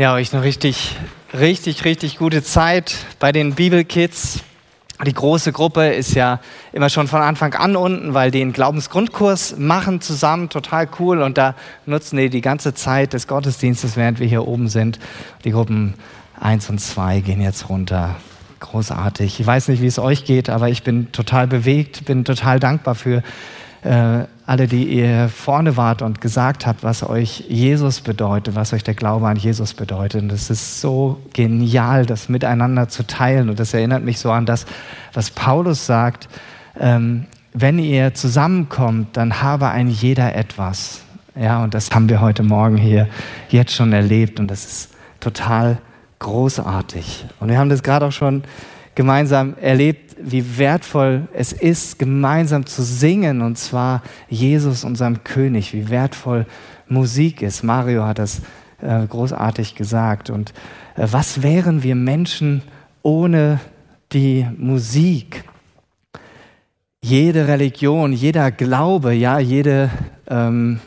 Ja, 0.00 0.14
euch 0.14 0.32
eine 0.32 0.42
richtig, 0.42 0.96
richtig, 1.34 1.84
richtig 1.84 2.16
gute 2.16 2.42
Zeit 2.42 2.96
bei 3.18 3.30
den 3.30 3.54
Bibelkids. 3.54 4.40
Die 5.04 5.12
große 5.12 5.52
Gruppe 5.52 5.88
ist 5.88 6.14
ja 6.14 6.40
immer 6.72 6.88
schon 6.88 7.08
von 7.08 7.20
Anfang 7.20 7.52
an 7.52 7.76
unten, 7.76 8.14
weil 8.14 8.30
die 8.30 8.40
einen 8.40 8.54
Glaubensgrundkurs 8.54 9.58
machen 9.58 10.00
zusammen, 10.00 10.48
total 10.48 10.88
cool. 10.98 11.20
Und 11.20 11.36
da 11.36 11.54
nutzen 11.84 12.16
die 12.16 12.30
die 12.30 12.40
ganze 12.40 12.72
Zeit 12.72 13.12
des 13.12 13.26
Gottesdienstes, 13.26 13.98
während 13.98 14.18
wir 14.18 14.26
hier 14.26 14.48
oben 14.48 14.68
sind. 14.68 14.98
Die 15.44 15.50
Gruppen 15.50 15.92
eins 16.40 16.70
und 16.70 16.78
zwei 16.78 17.20
gehen 17.20 17.42
jetzt 17.42 17.68
runter. 17.68 18.16
Großartig. 18.60 19.40
Ich 19.40 19.46
weiß 19.46 19.68
nicht, 19.68 19.82
wie 19.82 19.88
es 19.88 19.98
euch 19.98 20.24
geht, 20.24 20.48
aber 20.48 20.70
ich 20.70 20.84
bin 20.84 21.12
total 21.12 21.46
bewegt, 21.46 22.06
bin 22.06 22.24
total 22.24 22.58
dankbar 22.60 22.94
für 22.94 23.22
äh, 23.82 24.24
alle, 24.52 24.66
die 24.66 24.84
ihr 24.84 25.30
vorne 25.30 25.78
wart 25.78 26.02
und 26.02 26.20
gesagt 26.20 26.66
habt, 26.66 26.82
was 26.82 27.02
euch 27.02 27.46
Jesus 27.48 28.02
bedeutet, 28.02 28.54
was 28.54 28.74
euch 28.74 28.84
der 28.84 28.92
Glaube 28.92 29.26
an 29.26 29.38
Jesus 29.38 29.72
bedeutet. 29.72 30.20
Und 30.24 30.30
es 30.30 30.50
ist 30.50 30.82
so 30.82 31.22
genial, 31.32 32.04
das 32.04 32.28
miteinander 32.28 32.86
zu 32.90 33.06
teilen. 33.06 33.48
Und 33.48 33.58
das 33.58 33.72
erinnert 33.72 34.04
mich 34.04 34.18
so 34.18 34.30
an 34.30 34.44
das, 34.44 34.66
was 35.14 35.30
Paulus 35.30 35.86
sagt. 35.86 36.28
Ähm, 36.78 37.24
wenn 37.54 37.78
ihr 37.78 38.12
zusammenkommt, 38.12 39.16
dann 39.16 39.40
habe 39.40 39.68
ein 39.68 39.88
jeder 39.88 40.36
etwas. 40.36 41.00
Ja, 41.34 41.64
und 41.64 41.72
das 41.72 41.90
haben 41.90 42.10
wir 42.10 42.20
heute 42.20 42.42
Morgen 42.42 42.76
hier 42.76 43.08
jetzt 43.48 43.74
schon 43.74 43.94
erlebt. 43.94 44.38
Und 44.38 44.50
das 44.50 44.66
ist 44.66 44.90
total 45.20 45.78
großartig. 46.18 47.24
Und 47.40 47.48
wir 47.48 47.56
haben 47.56 47.70
das 47.70 47.82
gerade 47.82 48.04
auch 48.04 48.12
schon 48.12 48.44
gemeinsam 48.94 49.54
erlebt, 49.62 50.11
wie 50.24 50.58
wertvoll 50.58 51.28
es 51.32 51.52
ist, 51.52 51.98
gemeinsam 51.98 52.66
zu 52.66 52.82
singen, 52.82 53.42
und 53.42 53.58
zwar 53.58 54.02
Jesus, 54.28 54.84
unserem 54.84 55.24
König, 55.24 55.72
wie 55.72 55.88
wertvoll 55.88 56.46
Musik 56.88 57.42
ist. 57.42 57.62
Mario 57.62 58.04
hat 58.04 58.18
das 58.18 58.42
äh, 58.80 59.06
großartig 59.06 59.74
gesagt. 59.74 60.30
Und 60.30 60.52
äh, 60.96 61.06
was 61.10 61.42
wären 61.42 61.82
wir 61.82 61.94
Menschen 61.94 62.62
ohne 63.02 63.60
die 64.12 64.46
Musik? 64.56 65.44
Jede 67.02 67.48
Religion, 67.48 68.12
jeder 68.12 68.50
Glaube, 68.50 69.12
ja, 69.12 69.38
jede, 69.38 69.90
ähm, 70.28 70.80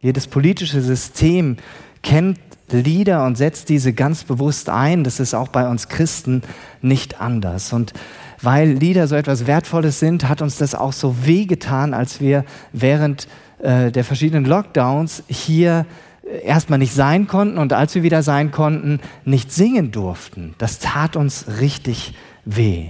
jedes 0.00 0.26
politische 0.26 0.80
System 0.80 1.56
kennt 2.02 2.38
Lieder 2.70 3.24
und 3.24 3.36
setzt 3.36 3.68
diese 3.68 3.92
ganz 3.92 4.24
bewusst 4.24 4.68
ein. 4.68 5.04
Das 5.04 5.20
ist 5.20 5.34
auch 5.34 5.48
bei 5.48 5.68
uns 5.68 5.88
Christen 5.88 6.42
nicht 6.82 7.20
anders. 7.20 7.72
Und 7.72 7.94
weil 8.40 8.70
Lieder 8.70 9.06
so 9.08 9.14
etwas 9.14 9.46
Wertvolles 9.46 9.98
sind, 9.98 10.28
hat 10.28 10.42
uns 10.42 10.58
das 10.58 10.74
auch 10.74 10.92
so 10.92 11.26
wehgetan, 11.26 11.94
als 11.94 12.20
wir 12.20 12.44
während 12.72 13.28
äh, 13.58 13.90
der 13.90 14.04
verschiedenen 14.04 14.44
Lockdowns 14.44 15.24
hier 15.28 15.86
äh, 16.22 16.44
erstmal 16.44 16.78
nicht 16.78 16.94
sein 16.94 17.26
konnten 17.26 17.58
und 17.58 17.72
als 17.72 17.94
wir 17.94 18.02
wieder 18.02 18.22
sein 18.22 18.50
konnten, 18.50 19.00
nicht 19.24 19.52
singen 19.52 19.90
durften. 19.90 20.54
Das 20.58 20.78
tat 20.78 21.16
uns 21.16 21.46
richtig 21.60 22.14
weh. 22.44 22.86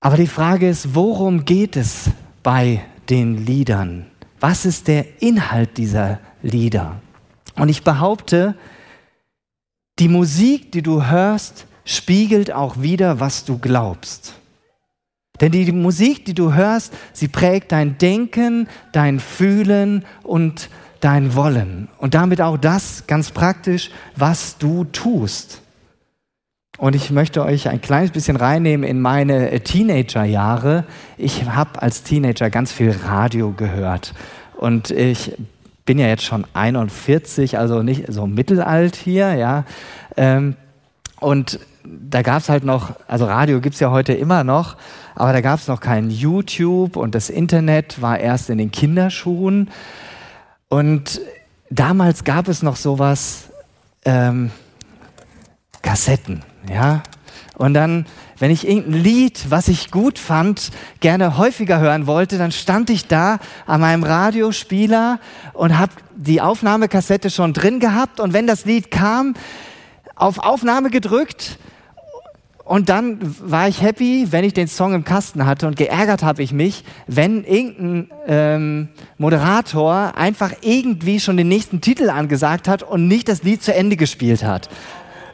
Aber 0.00 0.16
die 0.16 0.28
Frage 0.28 0.68
ist, 0.68 0.94
worum 0.94 1.44
geht 1.44 1.76
es 1.76 2.10
bei 2.42 2.84
den 3.08 3.44
Liedern? 3.44 4.06
Was 4.38 4.64
ist 4.64 4.86
der 4.86 5.20
Inhalt 5.20 5.76
dieser 5.76 6.20
Lieder? 6.42 7.00
Und 7.56 7.68
ich 7.68 7.82
behaupte, 7.82 8.54
die 9.98 10.08
Musik, 10.08 10.70
die 10.70 10.82
du 10.82 11.04
hörst, 11.04 11.66
spiegelt 11.88 12.52
auch 12.52 12.82
wieder, 12.82 13.18
was 13.18 13.46
du 13.46 13.56
glaubst. 13.56 14.34
Denn 15.40 15.52
die 15.52 15.72
Musik, 15.72 16.26
die 16.26 16.34
du 16.34 16.52
hörst, 16.52 16.92
sie 17.14 17.28
prägt 17.28 17.72
dein 17.72 17.96
Denken, 17.96 18.68
dein 18.92 19.20
Fühlen 19.20 20.04
und 20.22 20.68
dein 21.00 21.34
Wollen. 21.34 21.88
Und 21.96 22.14
damit 22.14 22.42
auch 22.42 22.58
das 22.58 23.06
ganz 23.06 23.30
praktisch, 23.30 23.90
was 24.16 24.58
du 24.58 24.84
tust. 24.84 25.62
Und 26.76 26.94
ich 26.94 27.10
möchte 27.10 27.42
euch 27.42 27.68
ein 27.68 27.80
kleines 27.80 28.10
bisschen 28.10 28.36
reinnehmen 28.36 28.86
in 28.86 29.00
meine 29.00 29.58
Teenagerjahre. 29.60 30.84
Ich 31.16 31.46
habe 31.46 31.80
als 31.80 32.02
Teenager 32.02 32.50
ganz 32.50 32.70
viel 32.70 32.90
Radio 32.90 33.52
gehört. 33.52 34.12
Und 34.58 34.90
ich 34.90 35.32
bin 35.86 35.98
ja 35.98 36.06
jetzt 36.06 36.24
schon 36.24 36.44
41, 36.52 37.58
also 37.58 37.82
nicht 37.82 38.12
so 38.12 38.26
mittelalt 38.26 38.94
hier, 38.94 39.34
ja. 39.34 39.64
Ähm, 40.16 40.54
und 41.20 41.60
da 41.84 42.22
gab 42.22 42.38
es 42.38 42.48
halt 42.48 42.64
noch, 42.64 42.92
also 43.06 43.24
Radio 43.24 43.60
gibt 43.60 43.74
es 43.74 43.80
ja 43.80 43.90
heute 43.90 44.12
immer 44.12 44.44
noch, 44.44 44.76
aber 45.14 45.32
da 45.32 45.40
gab 45.40 45.58
es 45.58 45.68
noch 45.68 45.80
kein 45.80 46.10
YouTube 46.10 46.96
und 46.96 47.14
das 47.14 47.30
Internet 47.30 48.00
war 48.02 48.18
erst 48.18 48.50
in 48.50 48.58
den 48.58 48.70
Kinderschuhen. 48.70 49.70
Und 50.68 51.20
damals 51.70 52.24
gab 52.24 52.48
es 52.48 52.62
noch 52.62 52.76
sowas, 52.76 53.48
ähm, 54.04 54.50
Kassetten, 55.82 56.42
ja. 56.70 57.02
Und 57.56 57.74
dann, 57.74 58.06
wenn 58.38 58.52
ich 58.52 58.68
irgendein 58.68 59.02
Lied, 59.02 59.50
was 59.50 59.66
ich 59.66 59.90
gut 59.90 60.18
fand, 60.18 60.70
gerne 61.00 61.38
häufiger 61.38 61.80
hören 61.80 62.06
wollte, 62.06 62.38
dann 62.38 62.52
stand 62.52 62.88
ich 62.88 63.08
da 63.08 63.38
an 63.66 63.80
meinem 63.80 64.04
Radiospieler 64.04 65.18
und 65.54 65.76
habe 65.76 65.92
die 66.14 66.40
Aufnahmekassette 66.40 67.30
schon 67.30 67.52
drin 67.52 67.80
gehabt. 67.80 68.20
Und 68.20 68.32
wenn 68.32 68.46
das 68.46 68.64
Lied 68.64 68.92
kam, 68.92 69.34
auf 70.18 70.38
Aufnahme 70.38 70.90
gedrückt 70.90 71.58
und 72.68 72.90
dann 72.90 73.18
war 73.40 73.66
ich 73.66 73.80
happy, 73.80 74.26
wenn 74.30 74.44
ich 74.44 74.52
den 74.52 74.68
Song 74.68 74.92
im 74.92 75.02
Kasten 75.02 75.46
hatte 75.46 75.66
und 75.66 75.76
geärgert 75.76 76.22
habe 76.22 76.42
ich 76.42 76.52
mich, 76.52 76.84
wenn 77.06 77.42
irgendein 77.44 78.10
ähm, 78.26 78.88
Moderator 79.16 80.12
einfach 80.16 80.52
irgendwie 80.60 81.18
schon 81.18 81.38
den 81.38 81.48
nächsten 81.48 81.80
Titel 81.80 82.10
angesagt 82.10 82.68
hat 82.68 82.82
und 82.82 83.08
nicht 83.08 83.28
das 83.28 83.42
Lied 83.42 83.62
zu 83.62 83.74
Ende 83.74 83.96
gespielt 83.96 84.44
hat. 84.44 84.68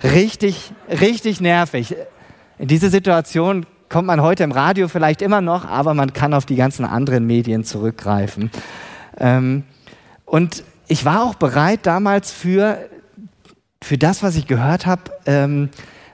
Richtig, 0.04 0.70
richtig 0.88 1.40
nervig. 1.40 1.96
In 2.60 2.68
diese 2.68 2.88
Situation 2.88 3.66
kommt 3.88 4.06
man 4.06 4.22
heute 4.22 4.44
im 4.44 4.52
Radio 4.52 4.86
vielleicht 4.86 5.20
immer 5.20 5.40
noch, 5.40 5.64
aber 5.64 5.92
man 5.92 6.12
kann 6.12 6.34
auf 6.34 6.46
die 6.46 6.56
ganzen 6.56 6.84
anderen 6.84 7.26
Medien 7.26 7.64
zurückgreifen. 7.64 8.52
Ähm, 9.18 9.64
und 10.24 10.62
ich 10.86 11.04
war 11.04 11.24
auch 11.24 11.34
bereit 11.34 11.80
damals 11.82 12.30
für, 12.30 12.78
für 13.84 13.98
das, 13.98 14.22
was 14.22 14.36
ich 14.36 14.46
gehört 14.46 14.86
habe, 14.86 15.02
ähm, 15.26 15.68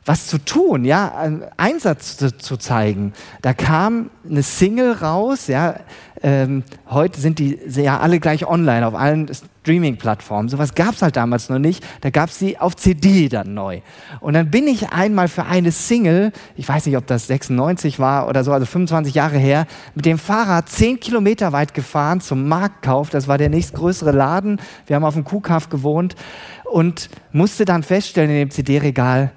was 0.05 0.27
zu 0.27 0.39
tun, 0.39 0.85
ja, 0.85 1.31
Einsatz 1.57 2.17
zu, 2.17 2.37
zu, 2.37 2.57
zeigen. 2.57 3.13
Da 3.43 3.53
kam 3.53 4.11
eine 4.29 4.43
Single 4.43 4.93
raus, 4.95 5.47
ja, 5.47 5.77
ähm, 6.23 6.65
heute 6.89 7.21
sind 7.21 7.39
die 7.39 7.59
ja 7.77 7.99
alle 8.01 8.21
gleich 8.21 8.47
online 8.47 8.87
auf 8.87 8.95
allen 8.95 9.31
Streaming-Plattformen. 9.63 10.49
Sowas 10.49 10.75
gab 10.75 10.95
es 10.95 11.03
halt 11.03 11.17
damals 11.17 11.49
noch 11.49 11.59
nicht. 11.59 11.85
Da 12.03 12.11
gab 12.11 12.29
es 12.29 12.39
sie 12.39 12.59
auf 12.59 12.77
CD 12.77 13.29
dann 13.29 13.55
neu. 13.55 13.81
Und 14.21 14.35
dann 14.35 14.51
bin 14.51 14.67
ich 14.67 14.91
einmal 14.91 15.29
für 15.29 15.45
eine 15.45 15.73
Single, 15.73 16.33
ich 16.57 16.69
weiß 16.69 16.87
nicht, 16.87 16.97
ob 16.97 17.07
das 17.07 17.27
96 17.27 17.99
war 17.99 18.29
oder 18.29 18.45
so, 18.45 18.53
also 18.53 18.67
25 18.67 19.15
Jahre 19.15 19.39
her, 19.39 19.67
mit 19.95 20.05
dem 20.05 20.19
Fahrrad 20.19 20.69
10 20.69 21.01
Kilometer 21.01 21.53
weit 21.53 21.75
gefahren 21.75 22.21
zum 22.21 22.49
Marktkauf. 22.49 23.11
Das 23.11 23.29
war 23.29 23.39
der 23.39 23.49
nächstgrößere 23.49 24.13
Laden. 24.13 24.61
Wir 24.87 24.97
haben 24.97 25.05
auf 25.05 25.15
dem 25.15 25.25
Kuhkauf 25.25 25.69
gewohnt 25.69 26.17
und 26.65 27.09
musste 27.33 27.65
dann 27.65 27.83
feststellen 27.83 28.31
in 28.31 28.37
dem 28.37 28.51
CD-Regal, 28.51 29.33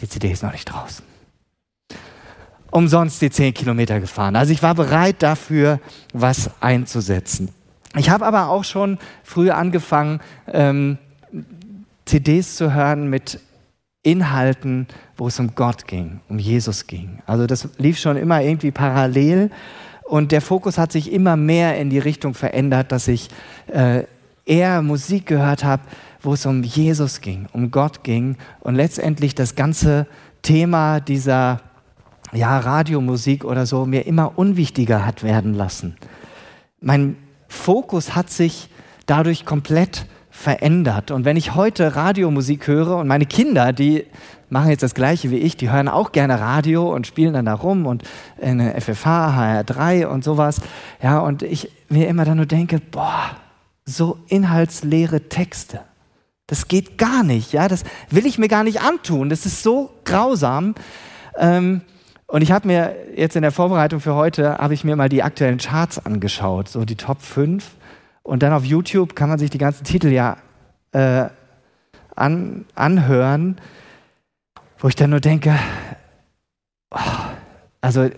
die 0.00 0.08
CD 0.08 0.30
ist 0.30 0.42
noch 0.42 0.52
nicht 0.52 0.66
draußen. 0.66 1.07
Umsonst 2.70 3.22
die 3.22 3.30
zehn 3.30 3.54
Kilometer 3.54 4.00
gefahren. 4.00 4.36
Also 4.36 4.52
ich 4.52 4.62
war 4.62 4.74
bereit 4.74 5.16
dafür, 5.20 5.80
was 6.12 6.50
einzusetzen. 6.60 7.50
Ich 7.96 8.10
habe 8.10 8.26
aber 8.26 8.48
auch 8.48 8.64
schon 8.64 8.98
früh 9.24 9.50
angefangen, 9.50 10.20
ähm, 10.52 10.98
CDs 12.04 12.56
zu 12.56 12.74
hören 12.74 13.08
mit 13.08 13.40
Inhalten, 14.02 14.86
wo 15.16 15.28
es 15.28 15.38
um 15.40 15.54
Gott 15.54 15.86
ging, 15.86 16.20
um 16.28 16.38
Jesus 16.38 16.86
ging. 16.86 17.18
Also 17.26 17.46
das 17.46 17.68
lief 17.78 17.98
schon 17.98 18.16
immer 18.16 18.42
irgendwie 18.42 18.70
parallel 18.70 19.50
und 20.04 20.32
der 20.32 20.40
Fokus 20.40 20.78
hat 20.78 20.92
sich 20.92 21.12
immer 21.12 21.36
mehr 21.36 21.78
in 21.78 21.90
die 21.90 21.98
Richtung 21.98 22.34
verändert, 22.34 22.92
dass 22.92 23.08
ich 23.08 23.28
äh, 23.66 24.04
eher 24.46 24.80
Musik 24.80 25.26
gehört 25.26 25.64
habe, 25.64 25.82
wo 26.22 26.32
es 26.32 26.46
um 26.46 26.62
Jesus 26.62 27.20
ging, 27.20 27.46
um 27.52 27.70
Gott 27.70 28.04
ging 28.04 28.36
und 28.60 28.74
letztendlich 28.74 29.34
das 29.34 29.54
ganze 29.54 30.06
Thema 30.42 31.00
dieser 31.00 31.60
ja, 32.32 32.58
Radiomusik 32.58 33.44
oder 33.44 33.66
so 33.66 33.86
mir 33.86 34.06
immer 34.06 34.38
unwichtiger 34.38 35.06
hat 35.06 35.22
werden 35.22 35.54
lassen. 35.54 35.96
Mein 36.80 37.16
Fokus 37.48 38.14
hat 38.14 38.30
sich 38.30 38.68
dadurch 39.06 39.44
komplett 39.44 40.06
verändert. 40.30 41.10
Und 41.10 41.24
wenn 41.24 41.36
ich 41.36 41.54
heute 41.54 41.96
Radiomusik 41.96 42.68
höre 42.68 42.96
und 42.96 43.08
meine 43.08 43.26
Kinder, 43.26 43.72
die 43.72 44.06
machen 44.50 44.70
jetzt 44.70 44.82
das 44.82 44.94
Gleiche 44.94 45.30
wie 45.30 45.38
ich, 45.38 45.56
die 45.56 45.70
hören 45.70 45.88
auch 45.88 46.12
gerne 46.12 46.40
Radio 46.40 46.94
und 46.94 47.06
spielen 47.06 47.34
dann 47.34 47.46
da 47.46 47.54
rum 47.54 47.86
und 47.86 48.04
in 48.40 48.60
FFH, 48.60 49.64
HR3 49.66 50.06
und 50.06 50.22
sowas. 50.22 50.60
Ja, 51.02 51.18
und 51.18 51.42
ich 51.42 51.70
mir 51.88 52.06
immer 52.08 52.24
dann 52.24 52.36
nur 52.36 52.46
denke, 52.46 52.80
boah, 52.80 53.30
so 53.84 54.18
inhaltsleere 54.28 55.28
Texte. 55.28 55.80
Das 56.46 56.68
geht 56.68 56.96
gar 56.98 57.24
nicht, 57.24 57.52
ja, 57.52 57.68
das 57.68 57.84
will 58.08 58.24
ich 58.24 58.38
mir 58.38 58.48
gar 58.48 58.64
nicht 58.64 58.80
antun. 58.80 59.28
Das 59.28 59.44
ist 59.44 59.62
so 59.62 59.90
grausam. 60.04 60.74
Ähm, 61.36 61.82
und 62.28 62.42
ich 62.42 62.52
habe 62.52 62.66
mir 62.66 62.94
jetzt 63.16 63.36
in 63.36 63.42
der 63.42 63.52
Vorbereitung 63.52 64.00
für 64.00 64.14
heute, 64.14 64.58
habe 64.58 64.74
ich 64.74 64.84
mir 64.84 64.96
mal 64.96 65.08
die 65.08 65.22
aktuellen 65.22 65.56
Charts 65.56 66.04
angeschaut, 66.04 66.68
so 66.68 66.84
die 66.84 66.96
Top 66.96 67.22
5. 67.22 67.64
Und 68.22 68.42
dann 68.42 68.52
auf 68.52 68.64
YouTube 68.64 69.16
kann 69.16 69.30
man 69.30 69.38
sich 69.38 69.48
die 69.48 69.56
ganzen 69.56 69.84
Titel 69.84 70.08
ja 70.08 70.36
äh, 70.92 71.30
an, 72.14 72.66
anhören, 72.74 73.58
wo 74.78 74.88
ich 74.88 74.94
dann 74.94 75.08
nur 75.08 75.20
denke, 75.20 75.58
oh, 76.90 76.98
also 77.80 78.10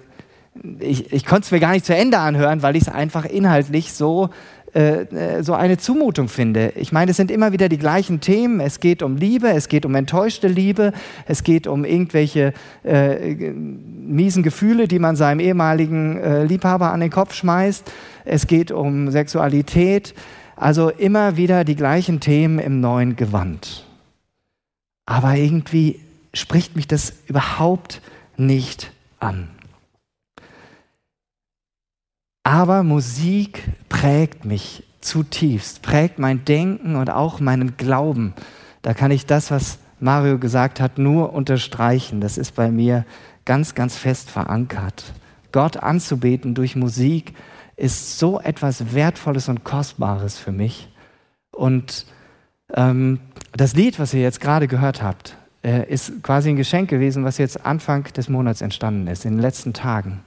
ich, 0.81 1.13
ich 1.13 1.25
konnte 1.25 1.45
es 1.45 1.53
mir 1.53 1.61
gar 1.61 1.71
nicht 1.71 1.87
zu 1.87 1.95
Ende 1.95 2.19
anhören, 2.19 2.63
weil 2.63 2.75
ich 2.75 2.83
es 2.83 2.89
einfach 2.89 3.25
inhaltlich 3.25 3.93
so 3.93 4.31
äh, 4.75 5.03
äh, 5.03 5.43
so 5.43 5.55
eine 5.55 5.79
Zumutung 5.79 6.29
finde. 6.29 6.73
Ich 6.77 6.93
meine, 6.93 7.11
es 7.11 7.17
sind 7.17 7.31
immer 7.31 7.53
wieder 7.53 7.69
die 7.69 7.79
gleichen 7.79 8.21
Themen. 8.21 8.61
Es 8.61 8.81
geht 8.81 9.03
um 9.03 9.17
Liebe, 9.17 9.49
es 9.49 9.69
geht 9.69 9.85
um 9.85 9.95
enttäuschte 9.95 10.49
Liebe, 10.49 10.93
es 11.27 11.43
geht 11.43 11.67
um 11.67 11.85
irgendwelche 11.85 12.53
äh, 12.85 13.35
miesen 13.53 14.43
Gefühle, 14.43 14.87
die 14.87 14.99
man 14.99 15.17
seinem 15.17 15.41
ehemaligen 15.41 16.19
äh, 16.19 16.45
Liebhaber 16.45 16.93
an 16.93 17.01
den 17.01 17.11
Kopf 17.11 17.35
schmeißt. 17.35 17.91
Es 18.25 18.47
geht 18.47 18.71
um 18.71 19.11
Sexualität. 19.11 20.15
Also 20.55 20.91
immer 20.91 21.37
wieder 21.37 21.65
die 21.65 21.77
gleichen 21.77 22.21
Themen 22.21 22.59
im 22.59 22.81
neuen 22.81 23.17
Gewand. 23.17 23.87
Aber 25.07 25.35
irgendwie 25.35 26.01
spricht 26.35 26.77
mich 26.77 26.87
das 26.87 27.15
überhaupt 27.27 28.03
nicht 28.37 28.93
an. 29.19 29.49
Aber 32.43 32.83
Musik 32.83 33.69
prägt 33.89 34.45
mich 34.45 34.85
zutiefst, 35.01 35.83
prägt 35.83 36.19
mein 36.19 36.45
Denken 36.45 36.97
und 36.97 37.11
auch 37.11 37.41
meinen 37.41 37.77
Glauben. 37.77 38.35
Da 38.83 38.95
kann 38.95 39.11
ich 39.11 39.27
das, 39.27 39.51
was 39.51 39.79
Mario 39.99 40.39
gesagt 40.39 40.81
hat, 40.81 40.99
nur 40.99 41.33
unterstreichen. 41.33 42.21
Das 42.21 42.39
ist 42.39 42.55
bei 42.55 42.71
mir 42.71 43.05
ganz, 43.45 43.75
ganz 43.75 43.97
fest 43.97 44.31
verankert. 44.31 45.13
Gott 45.53 45.77
anzubeten 45.77 46.55
durch 46.55 46.77
Musik 46.77 47.35
ist 47.77 48.19
so 48.19 48.41
etwas 48.41 48.95
Wertvolles 48.95 49.49
und 49.49 49.65
Kostbares 49.65 50.39
für 50.39 50.53
mich. 50.53 50.89
Und 51.51 52.07
ähm, 52.75 53.21
das 53.53 53.75
Lied, 53.75 53.99
was 53.99 54.15
ihr 54.15 54.21
jetzt 54.21 54.41
gerade 54.41 54.69
gehört 54.69 55.03
habt, 55.03 55.37
äh, 55.65 55.91
ist 55.91 56.23
quasi 56.23 56.51
ein 56.51 56.57
Geschenk 56.57 56.89
gewesen, 56.89 57.25
was 57.25 57.39
jetzt 57.39 57.67
Anfang 57.67 58.05
des 58.05 58.29
Monats 58.29 58.61
entstanden 58.61 59.07
ist, 59.09 59.25
in 59.25 59.33
den 59.33 59.41
letzten 59.41 59.73
Tagen. 59.73 60.23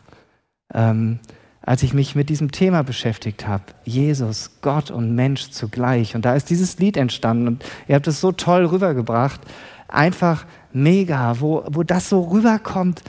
Ähm, 0.73 1.19
als 1.65 1.81
ich 1.81 1.93
mich 1.93 2.13
mit 2.13 2.29
diesem 2.29 2.51
Thema 2.51 2.83
beschäftigt 2.83 3.47
habe. 3.47 3.63
Jesus, 3.85 4.51
Gott 4.61 4.91
und 4.91 5.15
Mensch 5.15 5.49
zugleich. 5.49 6.15
Und 6.15 6.25
da 6.25 6.35
ist 6.35 6.49
dieses 6.49 6.77
Lied 6.77 6.97
entstanden 6.97 7.47
und 7.47 7.65
ihr 7.87 7.95
habt 7.95 8.07
es 8.07 8.19
so 8.19 8.33
toll 8.33 8.65
rübergebracht. 8.65 9.39
Einfach 9.87 10.45
mega, 10.73 11.39
wo, 11.39 11.63
wo 11.67 11.83
das 11.83 12.09
so 12.09 12.21
rüberkommt. 12.21 13.01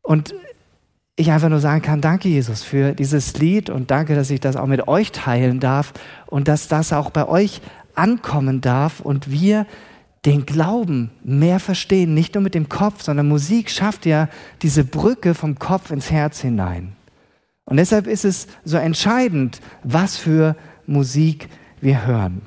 Und 0.00 0.34
ich 1.16 1.30
einfach 1.30 1.48
nur 1.48 1.58
sagen 1.58 1.82
kann, 1.82 2.00
danke 2.00 2.28
Jesus 2.28 2.62
für 2.62 2.92
dieses 2.92 3.36
Lied 3.38 3.68
und 3.68 3.90
danke, 3.90 4.14
dass 4.14 4.30
ich 4.30 4.40
das 4.40 4.56
auch 4.56 4.66
mit 4.66 4.86
euch 4.88 5.12
teilen 5.12 5.60
darf 5.60 5.92
und 6.26 6.48
dass 6.48 6.68
das 6.68 6.92
auch 6.92 7.10
bei 7.10 7.28
euch 7.28 7.60
ankommen 7.94 8.60
darf 8.60 9.00
und 9.00 9.30
wir 9.30 9.66
den 10.24 10.46
Glauben 10.46 11.10
mehr 11.24 11.58
verstehen, 11.58 12.14
nicht 12.14 12.34
nur 12.34 12.42
mit 12.42 12.54
dem 12.54 12.68
Kopf, 12.68 13.02
sondern 13.02 13.28
Musik 13.28 13.70
schafft 13.70 14.06
ja 14.06 14.28
diese 14.62 14.84
Brücke 14.84 15.34
vom 15.34 15.58
Kopf 15.58 15.90
ins 15.90 16.12
Herz 16.12 16.40
hinein. 16.40 16.92
Und 17.72 17.78
deshalb 17.78 18.06
ist 18.06 18.26
es 18.26 18.48
so 18.66 18.76
entscheidend, 18.76 19.62
was 19.82 20.18
für 20.18 20.56
Musik 20.86 21.48
wir 21.80 22.06
hören. 22.06 22.42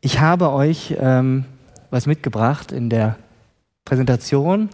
Ich 0.00 0.18
habe 0.18 0.50
euch 0.50 0.96
ähm, 0.98 1.44
was 1.90 2.06
mitgebracht 2.06 2.72
in 2.72 2.88
der 2.88 3.18
Präsentation. 3.84 4.70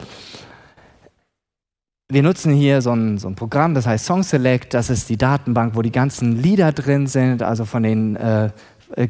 Wir 2.08 2.22
nutzen 2.22 2.52
hier 2.52 2.80
so 2.80 2.92
ein, 2.92 3.18
so 3.18 3.26
ein, 3.26 3.34
Programm, 3.34 3.74
das 3.74 3.88
heißt 3.88 4.04
Song 4.04 4.22
Select. 4.22 4.72
Das 4.72 4.88
ist 4.88 5.08
die 5.08 5.16
Datenbank, 5.16 5.74
wo 5.74 5.82
die 5.82 5.90
ganzen 5.90 6.40
Lieder 6.40 6.70
drin 6.70 7.08
sind, 7.08 7.42
also 7.42 7.64
von 7.64 7.82
den 7.82 8.14
äh, 8.14 8.50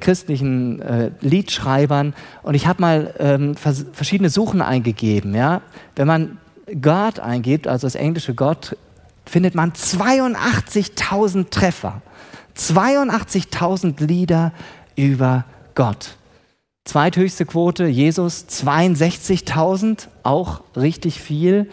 christlichen 0.01 0.81
äh, 0.81 1.11
Liedschreibern. 1.21 2.15
Und 2.43 2.55
ich 2.55 2.67
habe 2.67 2.81
mal 2.81 3.15
ähm, 3.19 3.57
vers 3.57 3.85
verschiedene 3.93 4.31
Suchen 4.31 4.63
eingegeben. 4.63 5.35
Ja? 5.35 5.61
Wenn 5.97 6.07
man 6.07 6.39
God 6.81 7.21
eingibt, 7.21 7.69
also 7.69 7.87
das 7.87 7.95
englische 7.95 8.35
Gott, 8.35 8.75
findet 9.29 9.55
man 9.55 9.73
82.000 9.73 11.51
Treffer, 11.51 12.03
82.000 12.57 14.05
Lieder 14.05 14.53
über 14.97 15.45
Gott. 15.75 16.17
Zweithöchste 16.85 17.45
Quote, 17.45 17.87
Jesus 17.87 18.47
62.000, 18.49 20.09
auch 20.23 20.63
richtig 20.75 21.21
viel. 21.21 21.69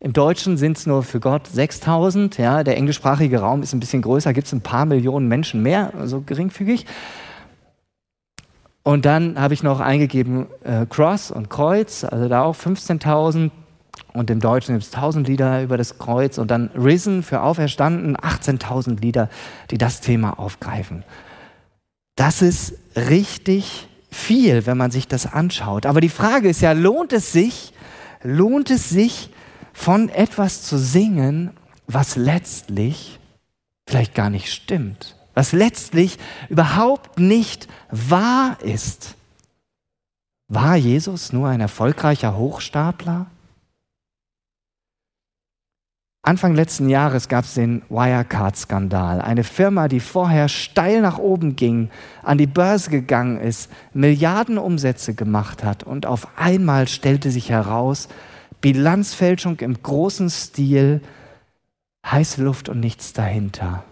Im 0.00 0.12
Deutschen 0.12 0.56
sind 0.56 0.78
es 0.78 0.86
nur 0.86 1.02
für 1.02 1.20
Gott 1.20 1.46
6000. 1.46 2.38
Ja, 2.38 2.64
der 2.64 2.76
englischsprachige 2.76 3.40
Raum 3.40 3.62
ist 3.62 3.74
ein 3.74 3.80
bisschen 3.80 4.02
größer, 4.02 4.32
gibt 4.32 4.46
es 4.46 4.52
ein 4.52 4.62
paar 4.62 4.86
Millionen 4.86 5.28
Menschen 5.28 5.62
mehr, 5.62 5.90
so 5.92 5.98
also 5.98 6.20
geringfügig. 6.22 6.86
Und 8.82 9.06
dann 9.06 9.40
habe 9.40 9.54
ich 9.54 9.62
noch 9.62 9.80
eingegeben 9.80 10.46
äh, 10.62 10.84
Cross 10.86 11.30
und 11.30 11.48
Kreuz, 11.48 12.04
also 12.04 12.28
da 12.28 12.42
auch 12.42 12.54
15.000. 12.54 13.50
Und 14.14 14.30
im 14.30 14.38
Deutschen 14.38 14.76
gibt 14.76 14.86
es 14.86 14.94
1000 14.94 15.26
Lieder 15.26 15.62
über 15.62 15.76
das 15.76 15.98
Kreuz 15.98 16.38
und 16.38 16.50
dann 16.50 16.70
Risen 16.76 17.24
für 17.24 17.42
Auferstanden, 17.42 18.16
18.000 18.16 19.00
Lieder, 19.00 19.28
die 19.72 19.76
das 19.76 20.00
Thema 20.00 20.38
aufgreifen. 20.38 21.04
Das 22.14 22.40
ist 22.40 22.74
richtig 22.94 23.88
viel, 24.12 24.66
wenn 24.66 24.78
man 24.78 24.92
sich 24.92 25.08
das 25.08 25.30
anschaut. 25.32 25.84
Aber 25.84 26.00
die 26.00 26.08
Frage 26.08 26.48
ist 26.48 26.60
ja, 26.60 26.70
lohnt 26.72 27.12
es 27.12 27.32
sich, 27.32 27.72
lohnt 28.22 28.70
es 28.70 28.88
sich, 28.88 29.30
von 29.72 30.08
etwas 30.08 30.62
zu 30.62 30.78
singen, 30.78 31.50
was 31.88 32.14
letztlich 32.14 33.18
vielleicht 33.88 34.14
gar 34.14 34.30
nicht 34.30 34.52
stimmt, 34.52 35.16
was 35.34 35.50
letztlich 35.50 36.18
überhaupt 36.48 37.18
nicht 37.18 37.66
wahr 37.90 38.58
ist? 38.62 39.16
War 40.46 40.76
Jesus 40.76 41.32
nur 41.32 41.48
ein 41.48 41.60
erfolgreicher 41.60 42.36
Hochstapler? 42.36 43.26
Anfang 46.26 46.54
letzten 46.54 46.88
Jahres 46.88 47.28
gab 47.28 47.44
es 47.44 47.52
den 47.52 47.82
Wirecard-Skandal. 47.90 49.20
Eine 49.20 49.44
Firma, 49.44 49.88
die 49.88 50.00
vorher 50.00 50.48
steil 50.48 51.02
nach 51.02 51.18
oben 51.18 51.54
ging, 51.54 51.90
an 52.22 52.38
die 52.38 52.46
Börse 52.46 52.88
gegangen 52.88 53.38
ist, 53.38 53.70
Milliarden 53.92 54.56
Umsätze 54.56 55.12
gemacht 55.12 55.62
hat 55.62 55.82
und 55.82 56.06
auf 56.06 56.26
einmal 56.38 56.88
stellte 56.88 57.30
sich 57.30 57.50
heraus, 57.50 58.08
Bilanzfälschung 58.62 59.60
im 59.60 59.82
großen 59.82 60.30
Stil, 60.30 61.02
heiße 62.06 62.42
Luft 62.42 62.70
und 62.70 62.80
nichts 62.80 63.12
dahinter. 63.12 63.84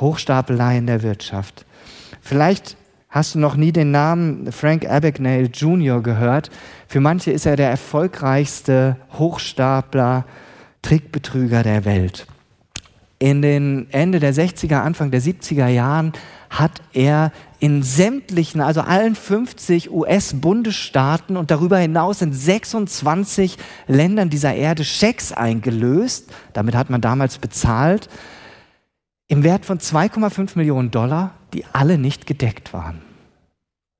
Hochstapelei 0.00 0.78
in 0.78 0.86
der 0.86 1.02
Wirtschaft. 1.02 1.66
Vielleicht 2.20 2.76
Hast 3.14 3.36
du 3.36 3.38
noch 3.38 3.54
nie 3.54 3.70
den 3.70 3.92
Namen 3.92 4.50
Frank 4.50 4.90
Abagnale 4.90 5.44
Jr. 5.44 6.02
gehört? 6.02 6.50
Für 6.88 6.98
manche 6.98 7.30
ist 7.30 7.46
er 7.46 7.54
der 7.54 7.70
erfolgreichste 7.70 8.96
Hochstapler, 9.12 10.24
Trickbetrüger 10.82 11.62
der 11.62 11.84
Welt. 11.84 12.26
In 13.20 13.40
den 13.40 13.86
Ende 13.92 14.18
der 14.18 14.34
60er, 14.34 14.80
Anfang 14.80 15.12
der 15.12 15.22
70er 15.22 15.68
Jahren 15.68 16.12
hat 16.50 16.82
er 16.92 17.30
in 17.60 17.84
sämtlichen, 17.84 18.60
also 18.60 18.80
allen 18.80 19.14
50 19.14 19.92
US-Bundesstaaten 19.92 21.36
und 21.36 21.52
darüber 21.52 21.78
hinaus 21.78 22.20
in 22.20 22.32
26 22.32 23.58
Ländern 23.86 24.28
dieser 24.28 24.54
Erde 24.54 24.82
Schecks 24.82 25.30
eingelöst. 25.30 26.32
Damit 26.52 26.74
hat 26.74 26.90
man 26.90 27.00
damals 27.00 27.38
bezahlt 27.38 28.08
im 29.28 29.42
Wert 29.42 29.64
von 29.64 29.78
2,5 29.78 30.56
Millionen 30.56 30.90
Dollar, 30.90 31.32
die 31.52 31.64
alle 31.72 31.98
nicht 31.98 32.26
gedeckt 32.26 32.72
waren. 32.72 33.00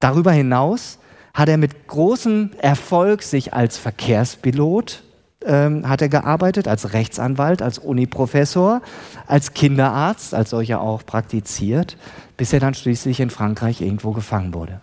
Darüber 0.00 0.33
hinaus 0.33 0.99
hat 1.33 1.49
er 1.49 1.57
mit 1.57 1.88
großem 1.88 2.50
Erfolg 2.59 3.23
sich 3.23 3.54
als 3.54 3.78
Verkehrspilot 3.78 5.02
ähm, 5.45 5.88
hat 5.88 6.02
er 6.02 6.09
gearbeitet, 6.09 6.69
als 6.69 6.93
Rechtsanwalt, 6.93 7.62
als 7.62 7.78
Uniprofessor, 7.78 8.83
als 9.26 9.54
Kinderarzt, 9.54 10.35
als 10.35 10.50
solcher 10.50 10.81
auch 10.81 11.04
praktiziert, 11.04 11.97
bis 12.37 12.52
er 12.52 12.61
dann 12.61 12.75
schließlich 12.75 13.21
in 13.21 13.31
Frankreich 13.31 13.81
irgendwo 13.81 14.12
gefangen 14.12 14.54
wurde. 14.54 14.81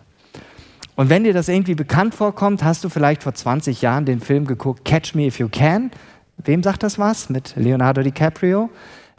Und 0.95 1.09
wenn 1.09 1.23
dir 1.23 1.33
das 1.33 1.47
irgendwie 1.47 1.75
bekannt 1.75 2.13
vorkommt, 2.13 2.63
hast 2.63 2.83
du 2.83 2.89
vielleicht 2.89 3.23
vor 3.23 3.33
20 3.33 3.81
Jahren 3.81 4.05
den 4.05 4.19
Film 4.19 4.45
geguckt, 4.45 4.85
Catch 4.85 5.15
Me 5.15 5.25
If 5.25 5.39
You 5.39 5.49
Can. 5.49 5.91
Wem 6.37 6.63
sagt 6.63 6.83
das 6.83 6.99
was? 6.99 7.29
Mit 7.29 7.53
Leonardo 7.55 8.01
DiCaprio 8.01 8.69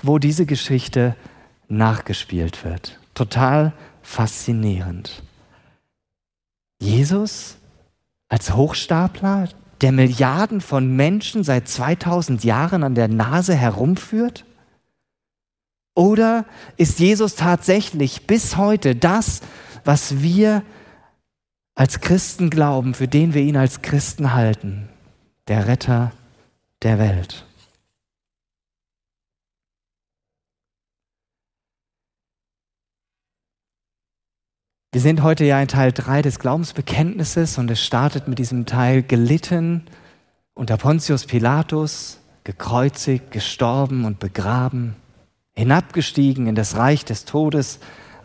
wo 0.02 0.18
diese 0.18 0.46
Geschichte 0.46 1.16
nachgespielt 1.68 2.64
wird. 2.64 2.98
Total 3.14 3.72
faszinierend. 4.02 5.22
Jesus 6.80 7.56
als 8.28 8.54
Hochstapler, 8.54 9.48
der 9.82 9.92
Milliarden 9.92 10.60
von 10.60 10.96
Menschen 10.96 11.44
seit 11.44 11.68
2000 11.68 12.44
Jahren 12.44 12.82
an 12.82 12.94
der 12.94 13.08
Nase 13.08 13.54
herumführt? 13.54 14.44
Oder 15.94 16.46
ist 16.76 16.98
Jesus 16.98 17.34
tatsächlich 17.34 18.26
bis 18.26 18.56
heute 18.56 18.96
das, 18.96 19.42
was 19.84 20.22
wir 20.22 20.62
als 21.74 22.00
Christen 22.00 22.48
glauben, 22.48 22.94
für 22.94 23.08
den 23.08 23.34
wir 23.34 23.42
ihn 23.42 23.56
als 23.56 23.82
Christen 23.82 24.32
halten, 24.32 24.88
der 25.48 25.66
Retter 25.66 26.12
der 26.82 26.98
Welt? 26.98 27.44
Wir 34.94 35.00
sind 35.00 35.22
heute 35.22 35.46
ja 35.46 35.58
in 35.58 35.68
Teil 35.68 35.90
3 35.90 36.20
des 36.20 36.38
Glaubensbekenntnisses 36.38 37.56
und 37.56 37.70
es 37.70 37.82
startet 37.82 38.28
mit 38.28 38.38
diesem 38.38 38.66
Teil 38.66 39.02
gelitten 39.02 39.84
unter 40.52 40.76
Pontius 40.76 41.24
Pilatus, 41.24 42.20
gekreuzigt, 42.44 43.30
gestorben 43.30 44.04
und 44.04 44.18
begraben, 44.18 44.94
hinabgestiegen 45.54 46.46
in 46.46 46.54
das 46.54 46.76
Reich 46.76 47.06
des 47.06 47.24
Todes, 47.24 47.78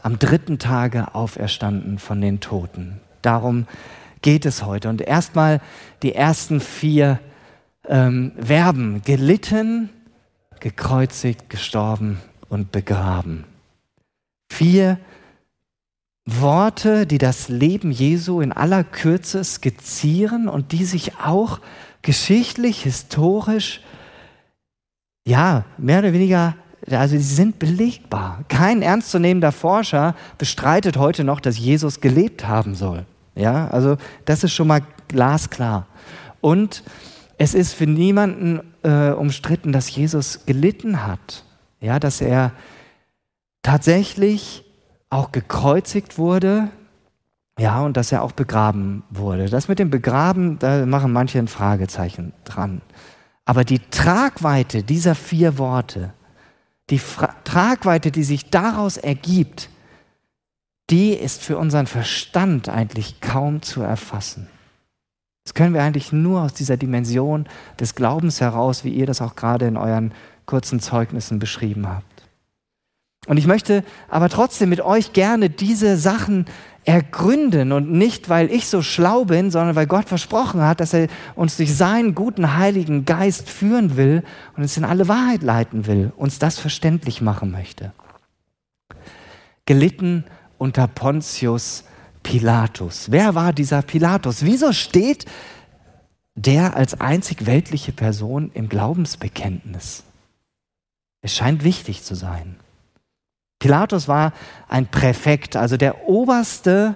am 0.04 0.20
dritten 0.20 0.60
Tage 0.60 1.16
auferstanden 1.16 2.00
von 2.00 2.20
den 2.20 2.42
Toten. 2.42 3.00
Darum 3.22 3.66
geht 4.22 4.46
es 4.46 4.66
heute. 4.66 4.90
Und 4.90 5.00
erstmal 5.00 5.62
die 6.04 6.16
ersten 6.16 6.60
vier 6.60 7.22
ähm, 7.88 8.34
Verben. 8.38 9.02
Gelitten, 9.06 9.90
gekreuzigt, 10.60 11.50
gestorben 11.50 12.20
und 12.50 12.74
begraben. 12.74 13.46
Vier 14.52 14.98
Worte, 16.28 17.08
die 17.08 17.18
das 17.18 17.48
Leben 17.48 17.90
Jesu 17.90 18.42
in 18.42 18.52
aller 18.52 18.84
Kürze 18.84 19.44
skizzieren 19.44 20.50
und 20.50 20.74
die 20.74 20.84
sich 20.84 21.18
auch 21.20 21.60
geschichtlich, 22.02 22.84
historisch, 22.84 23.82
ja, 25.26 25.64
mehr 25.78 26.00
oder 26.00 26.12
weniger, 26.12 26.56
also 26.92 27.16
sie 27.16 27.24
sind 27.24 27.60
belegbar. 27.60 28.44
Kein 28.50 28.82
ernstzunehmender 28.82 29.54
Forscher 29.54 30.16
bestreitet 30.38 30.98
heute 30.98 31.24
noch, 31.24 31.40
dass 31.40 31.58
Jesus 31.58 32.02
gelebt 32.02 32.46
haben 32.46 32.76
soll. 32.76 33.06
Ja, 33.36 33.70
also 33.70 33.96
das 34.26 34.44
ist 34.44 34.54
schon 34.54 34.68
mal 34.68 34.82
glasklar. 35.08 35.88
Und 36.42 36.84
es 37.38 37.54
ist 37.54 37.74
für 37.74 37.88
niemanden 37.88 38.62
äh, 38.84 39.12
umstritten, 39.12 39.72
dass 39.72 39.96
Jesus 39.96 40.46
gelitten 40.46 41.06
hat. 41.06 41.46
Ja, 41.80 42.00
dass 42.00 42.20
er 42.20 42.52
tatsächlich 43.64 44.66
auch 45.10 45.32
gekreuzigt 45.32 46.18
wurde, 46.18 46.70
ja, 47.60 47.82
und 47.82 47.98
dass 47.98 48.12
er 48.12 48.22
auch 48.22 48.34
begraben 48.34 49.04
wurde. 49.10 49.50
Das 49.50 49.68
mit 49.68 49.80
dem 49.80 49.90
Begraben, 49.90 50.60
da 50.60 50.86
machen 50.86 51.12
manche 51.12 51.40
ein 51.40 51.48
Fragezeichen 51.48 52.34
dran. 52.46 52.82
Aber 53.46 53.64
die 53.64 53.80
Tragweite 53.80 54.84
dieser 54.84 55.16
vier 55.16 55.58
Worte, 55.58 56.14
die 56.90 57.00
Fra 57.00 57.34
Tragweite, 57.44 58.12
die 58.12 58.24
sich 58.24 58.50
daraus 58.50 58.98
ergibt, 58.98 59.70
die 60.90 61.14
ist 61.14 61.42
für 61.42 61.58
unseren 61.58 61.88
Verstand 61.88 62.70
eigentlich 62.70 63.20
kaum 63.22 63.62
zu 63.62 63.82
erfassen. 63.82 64.48
Das 65.44 65.54
können 65.54 65.74
wir 65.74 65.82
eigentlich 65.82 66.12
nur 66.12 66.42
aus 66.42 66.54
dieser 66.54 66.78
Dimension 66.78 67.48
des 67.80 67.96
Glaubens 67.96 68.40
heraus, 68.42 68.84
wie 68.84 68.94
ihr 68.94 69.06
das 69.06 69.22
auch 69.22 69.36
gerade 69.36 69.66
in 69.66 69.78
euren 69.78 70.14
kurzen 70.46 70.80
Zeugnissen 70.80 71.40
beschrieben 71.40 71.88
habt. 71.88 72.07
Und 73.28 73.38
ich 73.38 73.46
möchte 73.46 73.84
aber 74.10 74.30
trotzdem 74.30 74.70
mit 74.70 74.82
euch 74.82 75.14
gerne 75.14 75.50
diese 75.50 75.98
Sachen 75.98 76.46
ergründen 76.86 77.74
und 77.74 77.92
nicht, 77.92 78.30
weil 78.30 78.50
ich 78.50 78.70
so 78.70 78.82
schlau 78.82 79.26
bin, 79.26 79.52
sondern 79.52 79.76
weil 79.76 79.88
Gott 79.88 80.08
versprochen 80.08 80.62
hat, 80.62 80.80
dass 80.80 80.94
er 80.94 81.10
uns 81.36 81.58
durch 81.58 81.76
seinen 81.76 82.16
guten 82.16 82.56
Heiligen 82.56 83.04
Geist 83.04 83.50
führen 83.50 83.98
will 83.98 84.24
und 84.56 84.64
uns 84.64 84.78
in 84.78 84.86
alle 84.86 85.10
Wahrheit 85.10 85.44
leiten 85.44 85.86
will, 85.86 86.14
uns 86.16 86.40
das 86.40 86.58
verständlich 86.58 87.22
machen 87.22 87.52
möchte. 87.52 87.92
Gelitten 89.66 90.24
unter 90.58 90.88
Pontius 90.88 91.84
Pilatus. 92.24 93.12
Wer 93.12 93.36
war 93.36 93.52
dieser 93.52 93.82
Pilatus? 93.82 94.46
Wieso 94.46 94.72
steht 94.72 95.26
der 96.36 96.78
als 96.78 97.02
einzig 97.02 97.46
weltliche 97.46 97.92
Person 97.92 98.50
im 98.54 98.70
Glaubensbekenntnis? 98.70 100.04
Es 101.22 101.36
scheint 101.36 101.66
wichtig 101.66 102.04
zu 102.04 102.16
sein. 102.16 102.56
Pilatus 103.68 104.08
war 104.08 104.32
ein 104.70 104.88
Präfekt, 104.88 105.58
also 105.58 105.76
der 105.76 106.08
oberste 106.08 106.96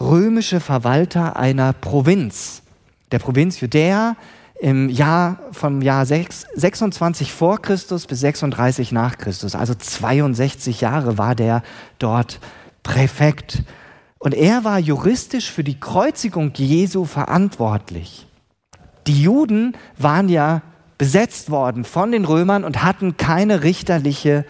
römische 0.00 0.60
Verwalter 0.60 1.34
einer 1.36 1.72
Provinz, 1.72 2.62
der 3.10 3.18
Provinz 3.18 3.58
Judäa 3.58 4.14
im 4.60 4.88
Jahr 4.88 5.40
vom 5.50 5.82
Jahr 5.82 6.06
26 6.06 7.32
vor 7.32 7.60
Christus 7.60 8.06
bis 8.06 8.20
36 8.20 8.92
nach 8.92 9.18
Christus, 9.18 9.56
also 9.56 9.74
62 9.74 10.80
Jahre 10.80 11.18
war 11.18 11.34
der 11.34 11.64
dort 11.98 12.38
Präfekt. 12.84 13.64
Und 14.20 14.32
er 14.32 14.62
war 14.62 14.78
juristisch 14.78 15.50
für 15.50 15.64
die 15.64 15.80
Kreuzigung 15.80 16.52
Jesu 16.54 17.04
verantwortlich. 17.04 18.28
Die 19.08 19.20
Juden 19.20 19.76
waren 19.98 20.28
ja 20.28 20.62
besetzt 20.98 21.50
worden 21.50 21.82
von 21.82 22.12
den 22.12 22.24
Römern 22.24 22.62
und 22.62 22.84
hatten 22.84 23.16
keine 23.16 23.64
richterliche 23.64 24.44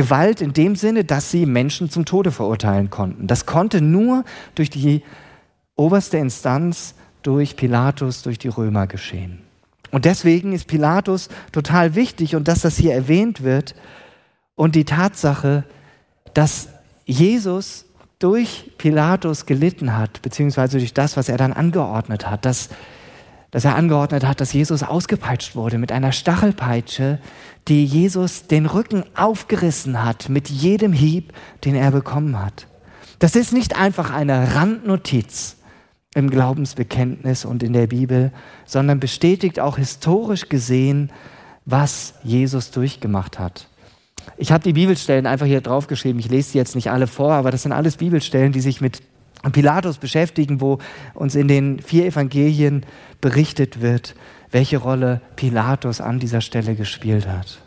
Gewalt 0.00 0.40
in 0.40 0.54
dem 0.54 0.76
Sinne, 0.76 1.04
dass 1.04 1.30
sie 1.30 1.44
Menschen 1.44 1.90
zum 1.90 2.06
Tode 2.06 2.30
verurteilen 2.30 2.88
konnten. 2.88 3.26
Das 3.26 3.44
konnte 3.44 3.82
nur 3.82 4.24
durch 4.54 4.70
die 4.70 5.02
oberste 5.76 6.16
Instanz, 6.16 6.94
durch 7.22 7.54
Pilatus, 7.54 8.22
durch 8.22 8.38
die 8.38 8.48
Römer 8.48 8.86
geschehen. 8.86 9.42
Und 9.90 10.06
deswegen 10.06 10.54
ist 10.54 10.68
Pilatus 10.68 11.28
total 11.52 11.96
wichtig 11.96 12.34
und 12.34 12.48
dass 12.48 12.62
das 12.62 12.78
hier 12.78 12.94
erwähnt 12.94 13.42
wird 13.42 13.74
und 14.54 14.74
die 14.74 14.86
Tatsache, 14.86 15.64
dass 16.32 16.70
Jesus 17.04 17.84
durch 18.20 18.70
Pilatus 18.78 19.44
gelitten 19.44 19.98
hat, 19.98 20.22
beziehungsweise 20.22 20.78
durch 20.78 20.94
das, 20.94 21.18
was 21.18 21.28
er 21.28 21.36
dann 21.36 21.52
angeordnet 21.52 22.30
hat, 22.30 22.46
dass, 22.46 22.70
dass 23.50 23.64
er 23.64 23.74
angeordnet 23.74 24.24
hat, 24.24 24.40
dass 24.40 24.52
Jesus 24.52 24.82
ausgepeitscht 24.82 25.56
wurde 25.56 25.78
mit 25.78 25.92
einer 25.92 26.12
Stachelpeitsche, 26.12 27.18
die 27.68 27.84
Jesus 27.84 28.46
den 28.46 28.66
Rücken 28.66 29.04
aufgerissen 29.16 30.02
hat 30.04 30.28
mit 30.28 30.48
jedem 30.48 30.92
Hieb, 30.92 31.32
den 31.64 31.74
er 31.74 31.90
bekommen 31.90 32.40
hat. 32.40 32.66
Das 33.18 33.36
ist 33.36 33.52
nicht 33.52 33.76
einfach 33.76 34.10
eine 34.10 34.54
Randnotiz 34.54 35.56
im 36.14 36.30
Glaubensbekenntnis 36.30 37.44
und 37.44 37.62
in 37.62 37.72
der 37.72 37.86
Bibel, 37.86 38.32
sondern 38.66 38.98
bestätigt 38.98 39.60
auch 39.60 39.76
historisch 39.76 40.48
gesehen, 40.48 41.10
was 41.66 42.14
Jesus 42.24 42.70
durchgemacht 42.70 43.38
hat. 43.38 43.68
Ich 44.36 44.52
habe 44.52 44.64
die 44.64 44.72
Bibelstellen 44.72 45.26
einfach 45.26 45.46
hier 45.46 45.60
draufgeschrieben. 45.60 46.18
Ich 46.18 46.30
lese 46.30 46.50
sie 46.50 46.58
jetzt 46.58 46.74
nicht 46.74 46.90
alle 46.90 47.06
vor, 47.06 47.32
aber 47.32 47.50
das 47.50 47.62
sind 47.62 47.72
alles 47.72 47.96
Bibelstellen, 47.96 48.52
die 48.52 48.60
sich 48.60 48.80
mit 48.80 49.02
Pilatus 49.52 49.98
beschäftigen, 49.98 50.60
wo 50.60 50.78
uns 51.14 51.34
in 51.34 51.48
den 51.48 51.80
vier 51.80 52.06
Evangelien 52.06 52.84
berichtet 53.20 53.80
wird, 53.80 54.14
welche 54.50 54.78
Rolle 54.78 55.20
Pilatus 55.36 56.00
an 56.00 56.18
dieser 56.18 56.40
Stelle 56.40 56.74
gespielt 56.74 57.26
hat. 57.26 57.62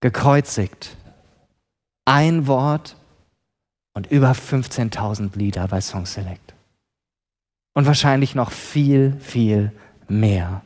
Gekreuzigt. 0.00 0.96
Ein 2.04 2.46
Wort 2.46 2.96
und 3.94 4.06
über 4.08 4.32
15.000 4.32 5.36
Lieder 5.36 5.66
bei 5.68 5.80
Song 5.80 6.06
Select. 6.06 6.54
Und 7.74 7.86
wahrscheinlich 7.86 8.34
noch 8.34 8.52
viel, 8.52 9.16
viel 9.20 9.72
mehr. 10.08 10.62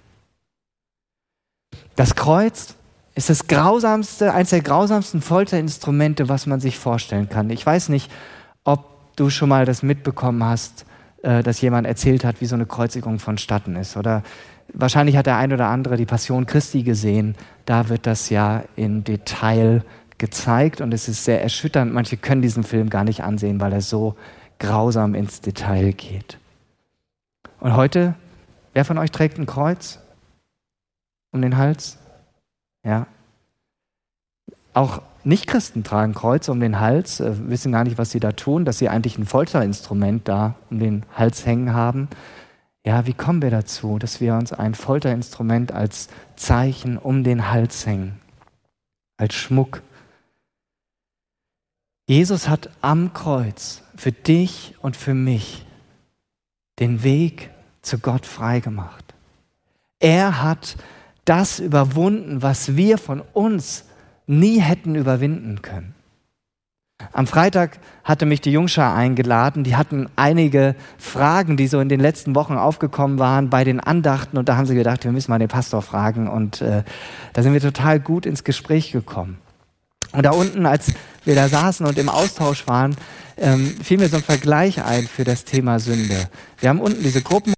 Das 1.97 2.15
Kreuz 2.15 2.75
ist 3.15 3.31
das 3.31 3.47
grausamste, 3.47 4.33
eines 4.33 4.51
der 4.51 4.63
grausamsten 4.63 5.23
Folterinstrumente, 5.23 6.29
was 6.29 6.47
man 6.47 6.61
sich 6.61 6.79
vorstellen 6.79 7.29
kann. 7.29 7.51
Ich 7.51 7.65
weiß 7.65 7.89
nicht, 7.89 8.11
ob 8.65 8.90
du 9.21 9.31
schon 9.31 9.51
mal 9.51 9.67
das 9.67 9.83
mitbekommen 9.83 10.43
hast, 10.43 10.87
äh, 11.23 11.43
dass 11.43 11.61
jemand 11.61 11.87
erzählt 11.87 12.25
hat, 12.25 12.41
wie 12.41 12.47
so 12.47 12.55
eine 12.55 12.67
Kreuzigung 12.67 13.19
vonstatten 13.19 13.77
ist. 13.77 13.97
Oder 13.97 14.23
wahrscheinlich 14.73 15.17
hat 15.17 15.27
der 15.27 15.37
ein 15.37 15.53
oder 15.53 15.67
andere 15.67 15.97
die 15.97 16.07
Passion 16.07 16.47
Christi 16.47 16.83
gesehen. 16.83 17.37
Da 17.67 17.89
wird 17.91 18.07
das 18.07 18.31
ja 18.31 18.65
in 18.77 19.05
Detail 19.05 19.85
gezeigt 20.17 20.81
und 20.81 20.93
es 20.95 21.09
ist 21.09 21.25
sehr 21.25 21.43
erschütternd. 21.43 21.93
Manche 21.93 22.17
können 22.17 22.43
diesen 22.43 22.65
Film 22.65 22.89
gar 22.89 23.05
nicht 23.05 23.23
ansehen, 23.23 23.61
weil 23.61 23.73
er 23.73 23.83
so 23.83 24.17
grausam 24.59 25.15
ins 25.15 25.41
Detail 25.41 25.93
geht. 25.93 26.39
Und 27.59 27.77
heute, 27.77 28.15
wer 28.73 28.85
von 28.85 28.99
euch 28.99 29.11
trägt 29.11 29.39
ein 29.39 29.47
Kreuz 29.47 29.99
um 31.33 31.43
den 31.43 31.57
Hals? 31.59 31.99
Ja. 32.85 33.07
Auch 34.73 35.03
Nichtchristen 35.25 35.85
tragen 35.85 36.15
Kreuze 36.15 36.51
um 36.51 36.61
den 36.61 36.81
Hals, 36.81 37.21
äh, 37.21 37.33
wissen 37.49 37.73
gar 37.73 37.85
nicht, 37.85 37.99
was 37.99 38.11
sie 38.11 38.21
da 38.21 38.33
tun, 38.33 38.65
dass 38.65 38.79
sie 38.79 38.89
eigentlich 38.89 39.19
ein 39.19 39.27
Folterinstrument 39.27 40.27
da 40.27 40.55
um 40.71 40.79
den 40.79 41.05
Hals 41.15 41.45
hängen 41.45 41.75
haben. 41.75 42.09
Ja, 42.85 43.07
wie 43.07 43.13
kommen 43.13 43.43
wir 43.43 43.51
dazu, 43.51 43.99
dass 43.99 44.21
wir 44.21 44.35
uns 44.35 44.53
ein 44.53 44.75
Folterinstrument 44.75 45.73
als 45.73 46.09
Zeichen 46.37 46.97
um 46.97 47.25
den 47.25 47.51
Hals 47.51 47.85
hängen, 47.85 48.19
als 49.19 49.35
Schmuck? 49.35 49.83
Jesus 52.07 52.49
hat 52.49 52.71
am 52.81 53.13
Kreuz 53.13 53.83
für 53.95 54.13
dich 54.13 54.75
und 54.81 54.97
für 54.97 55.15
mich 55.15 55.67
den 56.79 57.03
Weg 57.03 57.51
zu 57.83 57.99
Gott 57.99 58.25
freigemacht. 58.25 59.15
Er 60.01 60.43
hat 60.43 60.77
das 61.27 61.61
überwunden, 61.61 62.43
was 62.43 62.77
wir 62.77 62.97
von 62.97 63.21
uns 63.21 63.85
nie 64.31 64.61
hätten 64.61 64.95
überwinden 64.95 65.61
können. 65.63 65.95
Am 67.13 67.27
Freitag 67.27 67.79
hatte 68.05 68.27
mich 68.27 68.41
die 68.41 68.53
Jungschar 68.53 68.95
eingeladen. 68.95 69.65
Die 69.65 69.77
hatten 69.77 70.09
einige 70.17 70.75
Fragen, 70.99 71.57
die 71.57 71.67
so 71.67 71.81
in 71.81 71.89
den 71.89 72.01
letzten 72.01 72.35
Wochen 72.35 72.55
aufgekommen 72.55 73.19
waren 73.19 73.49
bei 73.49 73.65
den 73.65 73.81
Andachten. 73.81 74.37
Und 74.37 74.49
da 74.49 74.57
haben 74.57 74.67
sie 74.67 74.75
gedacht, 74.75 75.05
wir 75.05 75.13
müssen 75.13 75.31
mal 75.31 75.39
den 75.39 75.49
Pastor 75.49 75.83
fragen. 75.83 76.29
Und 76.29 76.61
äh, 76.61 76.83
da 77.33 77.43
sind 77.43 77.55
wir 77.55 77.61
total 77.61 78.01
gut 78.01 78.27
ins 78.27 78.45
Gespräch 78.45 78.93
gekommen. 78.93 79.39
Und 80.13 80.25
da 80.25 80.31
unten 80.31 80.67
als 80.67 80.93
wir 81.25 81.35
da 81.35 81.49
saßen 81.49 81.87
und 81.87 81.99
im 81.99 82.09
Austausch 82.09 82.67
waren, 82.67 82.97
ähm, 83.37 83.75
fiel 83.83 83.99
mir 83.99 84.09
so 84.09 84.17
ein 84.17 84.23
Vergleich 84.23 84.83
ein 84.83 85.07
für 85.07 85.25
das 85.25 85.45
Thema 85.45 85.79
Sünde. 85.79 86.29
Wir 86.59 86.69
haben 86.69 86.81
unten 86.81 87.03
diese 87.03 87.23
Gruppen. 87.23 87.55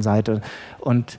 Seite. 0.00 0.40
Und 0.78 1.18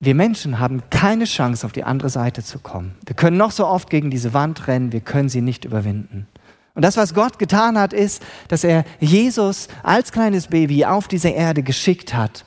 wir 0.00 0.14
Menschen 0.14 0.58
haben 0.58 0.82
keine 0.90 1.24
Chance, 1.24 1.64
auf 1.64 1.72
die 1.72 1.84
andere 1.84 2.10
Seite 2.10 2.42
zu 2.42 2.58
kommen. 2.58 2.94
Wir 3.06 3.16
können 3.16 3.36
noch 3.36 3.50
so 3.50 3.66
oft 3.66 3.90
gegen 3.90 4.10
diese 4.10 4.34
Wand 4.34 4.68
rennen, 4.68 4.92
wir 4.92 5.00
können 5.00 5.28
sie 5.28 5.40
nicht 5.40 5.64
überwinden. 5.64 6.26
Und 6.74 6.82
das, 6.84 6.96
was 6.96 7.14
Gott 7.14 7.38
getan 7.38 7.78
hat, 7.78 7.92
ist, 7.92 8.22
dass 8.48 8.62
er 8.62 8.84
Jesus 9.00 9.68
als 9.82 10.12
kleines 10.12 10.48
Baby 10.48 10.84
auf 10.84 11.08
diese 11.08 11.30
Erde 11.30 11.62
geschickt 11.62 12.14
hat 12.14 12.44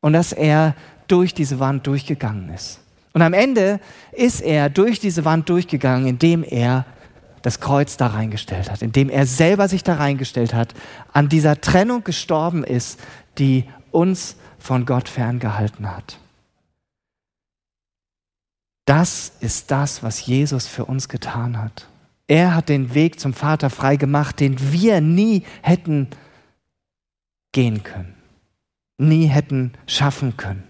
und 0.00 0.14
dass 0.14 0.32
er 0.32 0.74
durch 1.06 1.34
diese 1.34 1.60
Wand 1.60 1.86
durchgegangen 1.86 2.48
ist. 2.52 2.80
Und 3.12 3.22
am 3.22 3.32
Ende 3.32 3.78
ist 4.12 4.40
er 4.40 4.68
durch 4.68 4.98
diese 4.98 5.24
Wand 5.24 5.48
durchgegangen, 5.48 6.08
indem 6.08 6.42
er 6.42 6.86
das 7.42 7.60
Kreuz 7.60 7.96
da 7.96 8.08
reingestellt 8.08 8.70
hat, 8.70 8.82
indem 8.82 9.10
er 9.10 9.26
selber 9.26 9.68
sich 9.68 9.84
da 9.84 9.94
reingestellt 9.94 10.54
hat, 10.54 10.74
an 11.12 11.28
dieser 11.28 11.60
Trennung 11.60 12.02
gestorben 12.02 12.64
ist, 12.64 12.98
die 13.38 13.64
uns 13.92 14.36
von 14.58 14.86
Gott 14.86 15.08
ferngehalten 15.08 15.90
hat. 15.94 16.18
Das 18.84 19.32
ist 19.40 19.70
das, 19.70 20.02
was 20.02 20.24
Jesus 20.24 20.66
für 20.66 20.84
uns 20.86 21.08
getan 21.08 21.58
hat. 21.58 21.88
Er 22.26 22.54
hat 22.54 22.68
den 22.68 22.94
Weg 22.94 23.20
zum 23.20 23.34
Vater 23.34 23.70
frei 23.70 23.96
gemacht, 23.96 24.40
den 24.40 24.72
wir 24.72 25.00
nie 25.00 25.44
hätten 25.62 26.08
gehen 27.52 27.82
können, 27.82 28.14
nie 28.98 29.26
hätten 29.26 29.72
schaffen 29.86 30.36
können. 30.36 30.64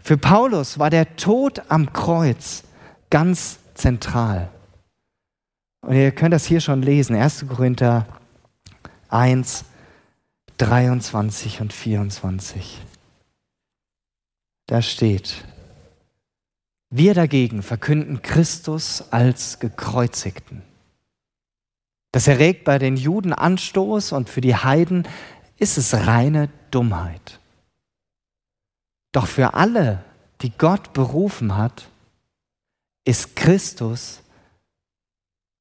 Für 0.00 0.16
Paulus 0.16 0.78
war 0.78 0.90
der 0.90 1.16
Tod 1.16 1.62
am 1.68 1.92
Kreuz 1.92 2.64
ganz 3.10 3.58
zentral. 3.74 4.50
Und 5.80 5.94
ihr 5.94 6.12
könnt 6.12 6.32
das 6.32 6.44
hier 6.44 6.60
schon 6.60 6.82
lesen, 6.82 7.16
1. 7.16 7.46
Korinther 7.48 8.06
1, 9.08 9.64
23 10.58 11.60
und 11.60 11.72
24. 11.72 12.80
Da 14.66 14.82
steht, 14.82 15.44
wir 16.90 17.14
dagegen 17.14 17.62
verkünden 17.62 18.22
Christus 18.22 19.04
als 19.10 19.58
gekreuzigten. 19.58 20.62
Das 22.12 22.28
erregt 22.28 22.64
bei 22.64 22.78
den 22.78 22.96
Juden 22.96 23.32
Anstoß 23.32 24.12
und 24.12 24.28
für 24.28 24.40
die 24.40 24.54
Heiden 24.54 25.08
ist 25.58 25.78
es 25.78 25.94
reine 25.94 26.48
Dummheit. 26.70 27.40
Doch 29.12 29.26
für 29.26 29.54
alle, 29.54 30.04
die 30.42 30.50
Gott 30.50 30.92
berufen 30.92 31.56
hat, 31.56 31.88
ist 33.04 33.36
Christus 33.36 34.20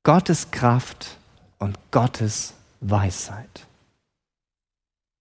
Gottes 0.03 0.51
Kraft 0.51 1.17
und 1.59 1.79
Gottes 1.91 2.53
Weisheit. 2.81 3.65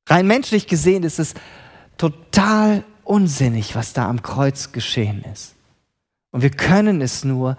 Rein 0.09 0.27
menschlich 0.27 0.67
gesehen 0.67 1.03
ist 1.03 1.19
es 1.19 1.35
total 1.97 2.85
unsinnig, 3.05 3.75
was 3.75 3.93
da 3.93 4.09
am 4.09 4.23
Kreuz 4.23 4.73
geschehen 4.73 5.25
ist. 5.33 5.55
Und 6.31 6.43
wir 6.43 6.51
können 6.51 7.01
es 7.01 7.25
nur 7.25 7.57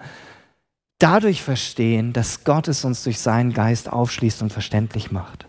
dadurch 0.98 1.42
verstehen, 1.42 2.12
dass 2.12 2.44
Gott 2.44 2.68
es 2.68 2.84
uns 2.84 3.04
durch 3.04 3.18
seinen 3.20 3.52
Geist 3.52 3.92
aufschließt 3.92 4.42
und 4.42 4.52
verständlich 4.52 5.10
macht. 5.10 5.46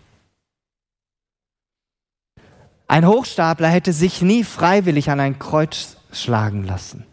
Ein 2.87 3.07
Hochstapler 3.07 3.67
hätte 3.67 3.93
sich 3.93 4.21
nie 4.21 4.43
freiwillig 4.43 5.09
an 5.09 5.19
ein 5.19 5.39
Kreuz 5.39 5.97
schlagen 6.11 6.63
lassen. 6.63 7.03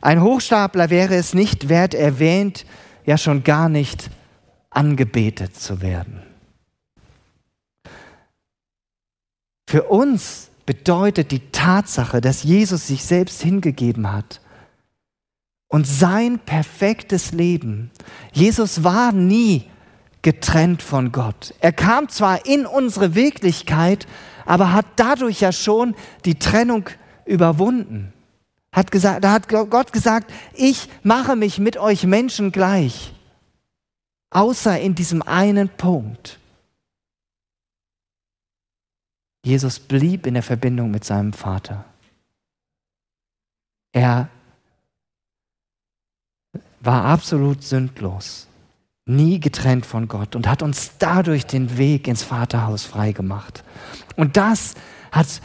Ein 0.00 0.22
Hochstapler 0.22 0.88
wäre 0.90 1.16
es 1.16 1.34
nicht 1.34 1.68
wert, 1.68 1.94
erwähnt, 1.94 2.64
ja 3.04 3.18
schon 3.18 3.42
gar 3.42 3.68
nicht 3.68 4.10
angebetet 4.70 5.56
zu 5.56 5.82
werden. 5.82 6.22
Für 9.72 9.84
uns 9.84 10.50
bedeutet 10.66 11.30
die 11.30 11.50
Tatsache, 11.50 12.20
dass 12.20 12.42
Jesus 12.42 12.88
sich 12.88 13.04
selbst 13.04 13.40
hingegeben 13.40 14.12
hat, 14.12 14.42
und 15.68 15.86
sein 15.86 16.38
perfektes 16.40 17.32
Leben. 17.32 17.90
Jesus 18.34 18.84
war 18.84 19.12
nie 19.12 19.64
getrennt 20.20 20.82
von 20.82 21.10
Gott. 21.10 21.54
Er 21.60 21.72
kam 21.72 22.10
zwar 22.10 22.44
in 22.44 22.66
unsere 22.66 23.14
Wirklichkeit, 23.14 24.06
aber 24.44 24.74
hat 24.74 24.84
dadurch 24.96 25.40
ja 25.40 25.52
schon 25.52 25.94
die 26.26 26.38
Trennung 26.38 26.90
überwunden. 27.24 28.12
Hat 28.72 28.90
gesagt, 28.90 29.24
da 29.24 29.32
hat 29.32 29.48
Gott 29.48 29.90
gesagt, 29.94 30.30
ich 30.52 30.90
mache 31.02 31.34
mich 31.34 31.58
mit 31.58 31.78
euch 31.78 32.04
Menschen 32.04 32.52
gleich, 32.52 33.14
außer 34.28 34.78
in 34.78 34.94
diesem 34.94 35.22
einen 35.22 35.70
Punkt. 35.70 36.40
Jesus 39.44 39.80
blieb 39.80 40.26
in 40.26 40.34
der 40.34 40.42
Verbindung 40.42 40.90
mit 40.90 41.04
seinem 41.04 41.32
Vater. 41.32 41.84
Er 43.92 44.28
war 46.80 47.04
absolut 47.04 47.62
sündlos, 47.62 48.46
nie 49.04 49.40
getrennt 49.40 49.84
von 49.84 50.08
Gott 50.08 50.36
und 50.36 50.46
hat 50.46 50.62
uns 50.62 50.92
dadurch 50.98 51.46
den 51.46 51.76
Weg 51.76 52.08
ins 52.08 52.22
Vaterhaus 52.22 52.84
freigemacht. 52.84 53.62
Und 54.16 54.36
das 54.36 54.74
hat 55.10 55.40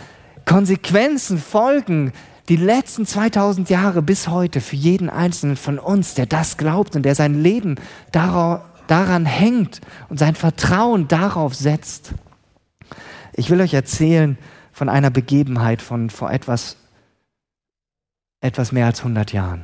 Konsequenzen, 0.45 1.37
Folgen, 1.39 2.13
die 2.49 2.55
letzten 2.55 3.05
2000 3.05 3.69
Jahre 3.69 4.01
bis 4.01 4.29
heute 4.29 4.61
für 4.61 4.77
jeden 4.77 5.09
Einzelnen 5.09 5.57
von 5.57 5.79
uns, 5.79 6.13
der 6.13 6.25
das 6.25 6.57
glaubt 6.57 6.95
und 6.95 7.03
der 7.03 7.15
sein 7.15 7.41
Leben 7.41 7.75
daran 8.11 9.25
hängt 9.25 9.81
und 10.07 10.17
sein 10.17 10.35
Vertrauen 10.35 11.07
darauf 11.09 11.53
setzt. 11.53 12.13
Ich 13.37 13.51
will 13.51 13.61
euch 13.61 13.75
erzählen 13.75 14.37
von 14.73 14.89
einer 14.89 15.11
Begebenheit 15.11 15.81
von 15.81 16.09
vor 16.09 16.31
etwas, 16.31 16.75
etwas 18.41 18.71
mehr 18.71 18.87
als 18.87 18.99
100 18.99 19.31
Jahren 19.31 19.63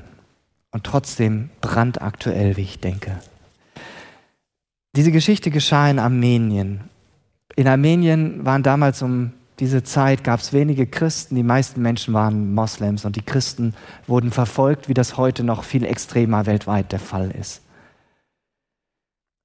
und 0.71 0.83
trotzdem 0.83 1.49
brandaktuell, 1.59 2.55
wie 2.55 2.61
ich 2.61 2.79
denke. 2.79 3.19
Diese 4.95 5.11
Geschichte 5.11 5.49
geschah 5.49 5.89
in 5.89 5.97
Armenien. 5.97 6.81
In 7.55 7.67
Armenien 7.67 8.45
waren 8.45 8.61
damals 8.61 9.01
um 9.01 9.33
diese 9.59 9.83
Zeit 9.83 10.23
gab 10.23 10.39
es 10.39 10.53
wenige 10.53 10.87
Christen, 10.87 11.35
die 11.35 11.43
meisten 11.43 11.81
Menschen 11.81 12.13
waren 12.13 12.53
Moslems 12.53 13.05
und 13.05 13.15
die 13.15 13.21
Christen 13.21 13.73
wurden 14.07 14.31
verfolgt, 14.31 14.89
wie 14.89 14.93
das 14.93 15.17
heute 15.17 15.43
noch 15.43 15.63
viel 15.63 15.85
extremer 15.85 16.45
weltweit 16.45 16.91
der 16.91 16.99
Fall 16.99 17.31
ist. 17.31 17.61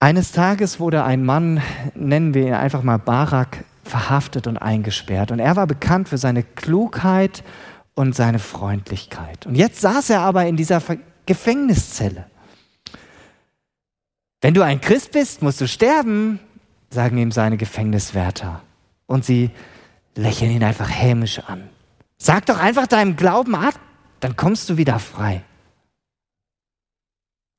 Eines 0.00 0.32
Tages 0.32 0.80
wurde 0.80 1.04
ein 1.04 1.24
Mann, 1.24 1.60
nennen 1.94 2.32
wir 2.32 2.46
ihn 2.46 2.54
einfach 2.54 2.82
mal 2.82 2.98
Barak, 2.98 3.64
verhaftet 3.88 4.46
und 4.46 4.57
eingesperrt. 4.57 5.31
Und 5.31 5.38
er 5.38 5.57
war 5.57 5.66
bekannt 5.66 6.09
für 6.09 6.18
seine 6.18 6.42
Klugheit 6.42 7.42
und 7.94 8.14
seine 8.14 8.38
Freundlichkeit. 8.38 9.46
Und 9.46 9.55
jetzt 9.55 9.81
saß 9.81 10.11
er 10.11 10.20
aber 10.20 10.46
in 10.46 10.57
dieser 10.57 10.83
Gefängniszelle. 11.27 12.27
Wenn 14.40 14.55
du 14.55 14.62
ein 14.62 14.81
Christ 14.81 15.12
bist, 15.12 15.42
musst 15.42 15.61
du 15.61 15.66
sterben, 15.66 16.38
sagen 16.90 17.18
ihm 17.18 17.33
seine 17.33 17.57
Gefängniswärter. 17.57 18.62
Und 19.07 19.24
sie 19.24 19.51
lächeln 20.14 20.51
ihn 20.51 20.64
einfach 20.64 20.90
hämisch 20.90 21.40
an. 21.40 21.68
Sag 22.18 22.46
doch 22.46 22.59
einfach 22.59 22.87
deinem 22.87 23.16
Glauben 23.16 23.55
ab, 23.55 23.74
dann 24.20 24.37
kommst 24.37 24.68
du 24.68 24.77
wieder 24.77 24.98
frei. 24.98 25.42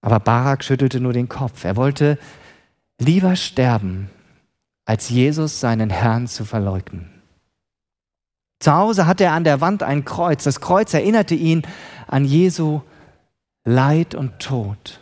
Aber 0.02 0.20
Barak 0.20 0.64
schüttelte 0.64 1.00
nur 1.00 1.14
den 1.14 1.28
Kopf. 1.28 1.64
Er 1.64 1.76
wollte 1.76 2.18
lieber 3.00 3.36
sterben, 3.36 4.10
als 4.90 5.08
Jesus 5.08 5.60
seinen 5.60 5.92
Herrn 5.92 6.26
zu 6.26 6.46
verleugnen. 6.46 7.12
Zu 8.60 8.74
Hause 8.74 9.06
hatte 9.06 9.26
er 9.26 9.34
an 9.34 9.44
der 9.44 9.62
Wand 9.62 9.84
ein 9.84 10.04
Kreuz. 10.04 10.46
Das 10.46 10.62
Kreuz 10.62 10.96
erinnerte 10.96 11.36
ihn 11.36 11.62
an 12.08 12.26
Jesu 12.26 12.82
Leid 13.64 14.16
und 14.16 14.40
Tod. 14.40 15.00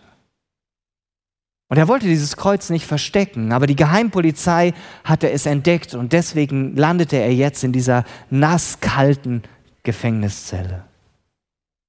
Und 1.70 1.78
er 1.78 1.88
wollte 1.88 2.06
dieses 2.06 2.36
Kreuz 2.36 2.70
nicht 2.70 2.86
verstecken, 2.86 3.54
aber 3.54 3.66
die 3.66 3.78
Geheimpolizei 3.78 4.74
hatte 5.06 5.32
es 5.32 5.46
entdeckt 5.46 5.94
und 5.94 6.12
deswegen 6.12 6.76
landete 6.76 7.16
er 7.16 7.34
jetzt 7.34 7.64
in 7.64 7.72
dieser 7.72 8.04
nasskalten 8.30 9.44
Gefängniszelle, 9.84 10.84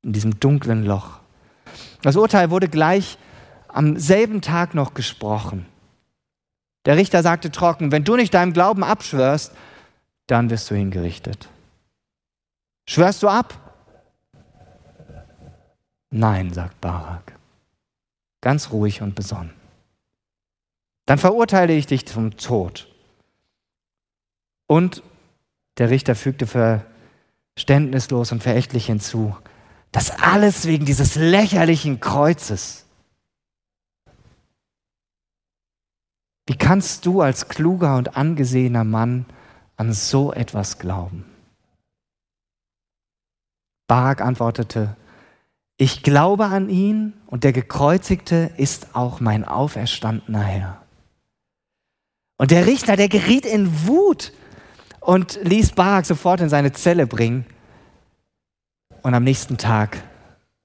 in 0.05 0.13
diesem 0.13 0.39
dunklen 0.39 0.85
Loch. 0.85 1.19
Das 2.03 2.15
Urteil 2.15 2.51
wurde 2.51 2.69
gleich 2.69 3.19
am 3.67 3.97
selben 3.97 4.41
Tag 4.41 4.77
noch 4.77 4.95
gesprochen. 4.95 5.67
Der 6.89 6.97
Richter 6.97 7.23
sagte 7.23 7.51
trocken, 7.51 7.93
wenn 7.93 8.03
du 8.03 8.17
nicht 8.17 8.33
deinem 8.33 8.55
Glauben 8.55 8.83
abschwörst, 8.83 9.53
dann 10.27 10.49
wirst 10.49 10.71
du 10.71 10.75
hingerichtet. 10.75 11.51
Schwörst 12.89 13.23
du 13.23 13.29
ab? 13.29 13.53
Nein, 16.09 16.51
sagt 16.55 16.81
Barak. 16.81 17.35
Ganz 18.41 18.71
ruhig 18.71 19.03
und 19.03 19.15
besonnen. 19.15 19.53
Dann 21.05 21.19
verurteile 21.19 21.75
ich 21.75 21.87
dich 21.87 22.07
zum 22.07 22.39
Tod. 22.39 22.89
Und 24.67 25.03
der 25.77 25.91
Richter 25.91 26.15
fügte 26.15 26.47
verständnislos 27.55 28.33
und 28.33 28.43
verächtlich 28.43 28.87
hinzu, 28.87 29.37
das 29.93 30.11
alles 30.23 30.67
wegen 30.67 30.87
dieses 30.87 31.17
lächerlichen 31.17 32.01
Kreuzes. 32.01 32.88
Wie 36.49 36.57
kannst 36.57 37.05
du 37.05 37.21
als 37.21 37.49
kluger 37.49 37.99
und 37.99 38.17
angesehener 38.17 38.83
Mann 38.83 39.27
an 39.77 39.93
so 39.93 40.33
etwas 40.33 40.79
glauben? 40.79 41.27
Barak 43.87 44.23
antwortete, 44.23 44.97
ich 45.77 46.03
glaube 46.03 46.47
an 46.47 46.71
ihn 46.71 47.13
und 47.27 47.45
der 47.45 47.53
gekreuzigte 47.53 48.51
ist 48.57 48.95
auch 48.95 49.21
mein 49.21 49.45
auferstandener 49.45 50.43
Herr. 50.43 50.83
Und 52.39 52.51
der 52.51 52.67
Richter, 52.67 52.97
der 52.97 53.11
geriet 53.11 53.45
in 53.45 53.87
Wut 53.87 54.33
und 55.01 55.39
ließ 55.43 55.73
Barak 55.73 56.07
sofort 56.07 56.41
in 56.41 56.49
seine 56.49 56.73
Zelle 56.73 57.07
bringen. 57.07 57.45
Und 59.03 59.13
am 59.13 59.25
nächsten 59.25 59.59
Tag 59.59 60.03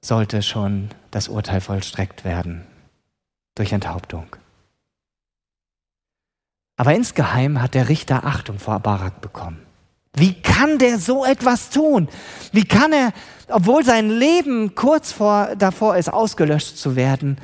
sollte 0.02 0.44
schon 0.44 0.92
das 1.12 1.28
Urteil 1.28 1.60
vollstreckt 1.60 2.24
werden 2.24 2.66
durch 3.56 3.74
Enthauptung. 3.74 4.38
Aber 6.76 6.94
insgeheim 6.94 7.62
hat 7.62 7.76
der 7.76 7.90
Richter 7.90 8.26
Achtung 8.26 8.60
vor 8.60 8.80
Barak 8.80 9.22
bekommen. 9.22 9.60
Wie 10.16 10.34
kann 10.34 10.78
der 10.78 11.00
so 11.00 11.26
etwas 11.26 11.70
tun? 11.70 12.08
Wie 12.52 12.66
kann 12.66 12.94
er, 12.94 13.14
obwohl 13.48 13.84
sein 13.84 14.10
Leben 14.10 14.76
kurz 14.76 15.12
vor, 15.12 15.56
davor 15.56 15.98
ist, 15.98 16.10
ausgelöscht 16.12 16.78
zu 16.78 16.96
werden, 16.96 17.38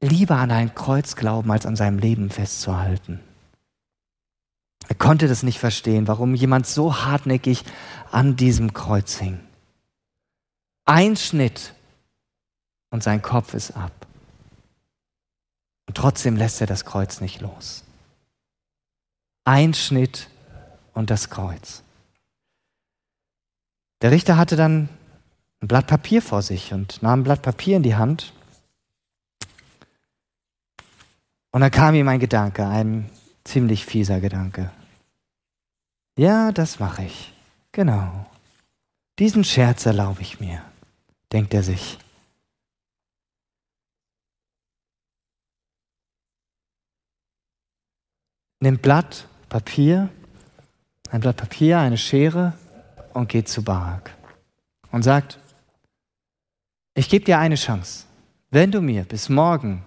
lieber 0.00 0.36
an 0.36 0.50
ein 0.50 0.74
Kreuz 0.74 1.16
glauben, 1.16 1.50
als 1.50 1.66
an 1.66 1.76
seinem 1.76 1.98
Leben 1.98 2.30
festzuhalten? 2.30 3.20
Er 4.88 4.94
konnte 4.96 5.28
das 5.28 5.42
nicht 5.42 5.58
verstehen, 5.58 6.08
warum 6.08 6.34
jemand 6.34 6.66
so 6.66 7.04
hartnäckig 7.04 7.64
an 8.10 8.36
diesem 8.36 8.72
Kreuz 8.72 9.16
hing. 9.16 9.38
Ein 10.84 11.16
Schnitt 11.16 11.74
und 12.90 13.02
sein 13.02 13.22
Kopf 13.22 13.54
ist 13.54 13.76
ab. 13.76 13.92
Und 15.86 15.96
trotzdem 15.96 16.36
lässt 16.36 16.60
er 16.60 16.66
das 16.66 16.84
Kreuz 16.84 17.20
nicht 17.20 17.40
los. 17.40 17.84
Ein 19.44 19.74
Schnitt 19.74 20.28
und 20.92 21.10
das 21.10 21.30
Kreuz. 21.30 21.82
Der 24.02 24.10
Richter 24.10 24.36
hatte 24.36 24.56
dann 24.56 24.88
ein 25.60 25.68
Blatt 25.68 25.86
Papier 25.86 26.22
vor 26.22 26.42
sich 26.42 26.72
und 26.72 27.02
nahm 27.02 27.20
ein 27.20 27.24
Blatt 27.24 27.42
Papier 27.42 27.76
in 27.76 27.82
die 27.82 27.96
Hand. 27.96 28.32
Und 31.50 31.60
da 31.60 31.70
kam 31.70 31.94
ihm 31.94 32.08
ein 32.08 32.20
Gedanke, 32.20 32.66
ein 32.66 33.10
ziemlich 33.44 33.84
fieser 33.84 34.20
Gedanke. 34.20 34.70
Ja, 36.16 36.52
das 36.52 36.78
mache 36.78 37.04
ich. 37.04 37.32
Genau. 37.72 38.26
Diesen 39.18 39.44
Scherz 39.44 39.84
erlaube 39.86 40.22
ich 40.22 40.40
mir, 40.40 40.62
denkt 41.32 41.52
er 41.54 41.62
sich. 41.62 41.98
Nimmt 48.60 48.82
Blatt 48.82 49.26
Papier 49.48 50.10
ein 51.10 51.20
Blatt 51.20 51.36
Papier, 51.36 51.78
eine 51.78 51.98
Schere 51.98 52.52
und 53.14 53.28
geht 53.28 53.48
zu 53.48 53.62
Barak 53.62 54.14
und 54.92 55.02
sagt, 55.02 55.38
ich 56.94 57.08
gebe 57.08 57.24
dir 57.24 57.38
eine 57.38 57.56
Chance. 57.56 58.06
Wenn 58.50 58.70
du 58.70 58.80
mir 58.80 59.04
bis 59.04 59.28
morgen 59.28 59.84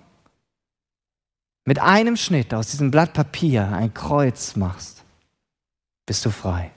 mit 1.65 1.79
einem 1.79 2.17
Schnitt 2.17 2.53
aus 2.53 2.71
diesem 2.71 2.91
Blatt 2.91 3.13
Papier 3.13 3.69
ein 3.69 3.93
Kreuz 3.93 4.55
machst, 4.55 5.03
bist 6.05 6.25
du 6.25 6.29
frei. 6.29 6.71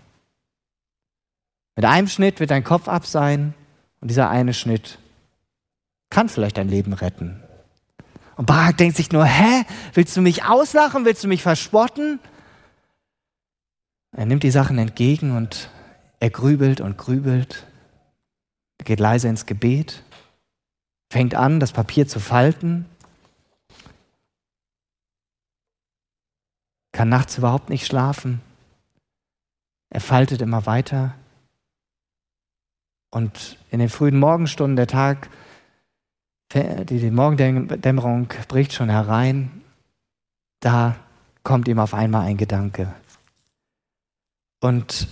Mit 1.75 1.85
einem 1.85 2.09
Schnitt 2.09 2.41
wird 2.41 2.51
dein 2.51 2.65
Kopf 2.65 2.89
ab 2.89 3.07
sein 3.07 3.55
und 4.01 4.09
dieser 4.09 4.31
eine 4.31 4.55
Schnitt 4.55 4.99
kann 6.11 6.29
vielleicht 6.29 6.57
dein 6.57 6.69
Leben 6.69 6.93
retten. 6.93 7.43
Und 8.37 8.47
Barak 8.47 8.77
denkt 8.77 8.97
sich 8.97 9.11
nur, 9.13 9.25
hä, 9.25 9.65
willst 9.95 10.17
du 10.17 10.21
mich 10.21 10.45
auslachen, 10.45 11.05
willst 11.05 11.25
du 11.25 11.29
mich 11.29 11.43
verspotten? 11.43 12.21
Er 14.13 14.27
nimmt 14.27 14.43
die 14.43 14.51
Sachen 14.51 14.79
entgegen 14.79 15.37
und 15.37 15.71
er 16.21 16.31
grübelt 16.31 16.81
und 16.81 16.97
grübelt, 16.97 17.67
er 18.79 18.85
geht 18.85 19.01
leise 19.01 19.29
ins 19.29 19.47
Gebet, 19.47 20.03
fängt 21.11 21.35
an, 21.35 21.61
das 21.61 21.73
Papier 21.73 22.07
zu 22.07 22.21
falten, 22.21 22.87
kann 26.93 27.09
nachts 27.09 27.37
überhaupt 27.39 27.69
nicht 27.69 27.87
schlafen. 27.87 28.41
Er 29.91 30.01
faltet 30.01 30.41
immer 30.43 30.67
weiter. 30.67 31.15
Und 33.11 33.59
in 33.71 33.79
den 33.79 33.89
frühen 33.89 34.19
Morgenstunden 34.19 34.77
der 34.77 34.87
Tag, 34.87 35.29
die 36.55 37.11
Morgendämmerung 37.11 38.29
bricht 38.49 38.73
schon 38.73 38.89
herein, 38.89 39.63
da 40.61 40.97
kommt 41.43 41.69
ihm 41.69 41.79
auf 41.79 41.95
einmal 41.95 42.23
ein 42.23 42.37
Gedanke. 42.37 42.95
Und 44.61 45.09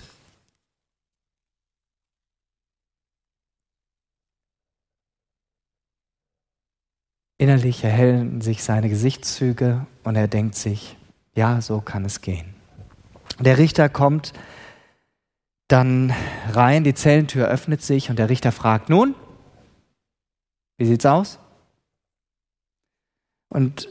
innerlich 7.38 7.84
erhellen 7.84 8.40
sich 8.40 8.64
seine 8.64 8.88
Gesichtszüge 8.88 9.86
und 10.02 10.16
er 10.16 10.28
denkt 10.28 10.54
sich, 10.54 10.96
ja, 11.34 11.60
so 11.60 11.80
kann 11.80 12.04
es 12.04 12.20
gehen. 12.20 12.54
Der 13.40 13.58
Richter 13.58 13.88
kommt 13.88 14.32
dann 15.68 16.12
rein, 16.50 16.84
die 16.84 16.94
Zellentür 16.94 17.48
öffnet 17.48 17.82
sich 17.82 18.10
und 18.10 18.18
der 18.18 18.28
Richter 18.28 18.52
fragt, 18.52 18.88
nun, 18.88 19.14
wie 20.76 20.86
sieht's 20.86 21.06
aus? 21.06 21.38
Und 23.48 23.88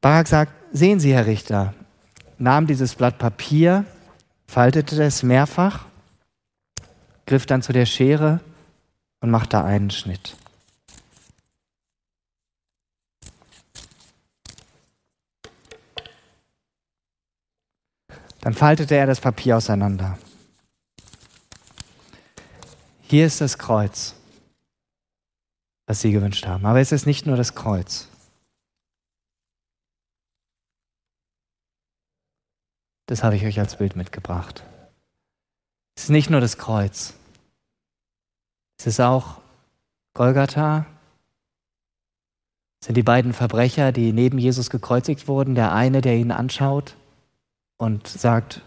Barak 0.00 0.26
sagt, 0.28 0.52
sehen 0.72 1.00
Sie, 1.00 1.14
Herr 1.14 1.26
Richter, 1.26 1.74
nahm 2.38 2.66
dieses 2.66 2.94
Blatt 2.94 3.18
Papier, 3.18 3.84
faltete 4.46 5.02
es 5.02 5.22
mehrfach, 5.22 5.86
griff 7.26 7.46
dann 7.46 7.62
zu 7.62 7.72
der 7.72 7.86
Schere 7.86 8.40
und 9.20 9.30
machte 9.30 9.62
einen 9.62 9.90
Schnitt. 9.90 10.36
Dann 18.40 18.54
faltete 18.54 18.94
er 18.94 19.06
das 19.06 19.20
Papier 19.20 19.56
auseinander. 19.56 20.18
Hier 23.02 23.26
ist 23.26 23.40
das 23.40 23.58
Kreuz, 23.58 24.14
was 25.86 26.00
Sie 26.00 26.12
gewünscht 26.12 26.46
haben. 26.46 26.66
Aber 26.66 26.80
es 26.80 26.92
ist 26.92 27.06
nicht 27.06 27.26
nur 27.26 27.36
das 27.36 27.54
Kreuz. 27.54 28.08
Das 33.06 33.22
habe 33.22 33.36
ich 33.36 33.44
euch 33.44 33.58
als 33.60 33.76
Bild 33.76 33.94
mitgebracht. 33.94 34.64
Es 35.96 36.04
ist 36.04 36.10
nicht 36.10 36.28
nur 36.28 36.40
das 36.40 36.58
Kreuz. 36.58 37.14
Es 38.78 38.86
ist 38.86 39.00
auch 39.00 39.40
Golgatha. 40.14 40.86
Es 42.80 42.86
sind 42.86 42.96
die 42.96 43.04
beiden 43.04 43.32
Verbrecher, 43.32 43.92
die 43.92 44.12
neben 44.12 44.38
Jesus 44.38 44.70
gekreuzigt 44.70 45.28
wurden. 45.28 45.54
Der 45.54 45.72
eine, 45.72 46.00
der 46.00 46.16
ihn 46.16 46.32
anschaut 46.32 46.96
und 47.78 48.08
sagt, 48.08 48.62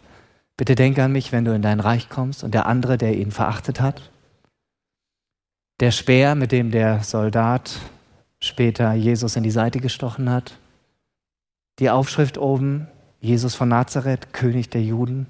bitte 0.56 0.76
denke 0.76 1.04
an 1.04 1.12
mich, 1.12 1.32
wenn 1.32 1.46
du 1.46 1.54
in 1.54 1.62
dein 1.62 1.82
Reich 1.82 2.10
kommst. 2.10 2.44
Und 2.44 2.54
der 2.54 2.66
andere, 2.66 2.98
der 2.98 3.18
ihn 3.18 3.32
verachtet 3.32 3.82
hat. 3.82 4.10
Der 5.80 5.92
Speer, 5.92 6.36
mit 6.36 6.52
dem 6.52 6.72
der 6.72 7.04
Soldat 7.04 7.80
später 8.42 8.94
Jesus 8.94 9.38
in 9.38 9.44
die 9.44 9.52
Seite 9.52 9.80
gestochen 9.80 10.30
hat. 10.30 10.58
Die 11.80 11.89
Aufschrift 11.89 12.38
oben, 12.38 12.88
Jesus 13.22 13.56
von 13.56 13.70
Nazareth, 13.70 14.34
König 14.34 14.70
der 14.70 14.84
Juden, 14.84 15.28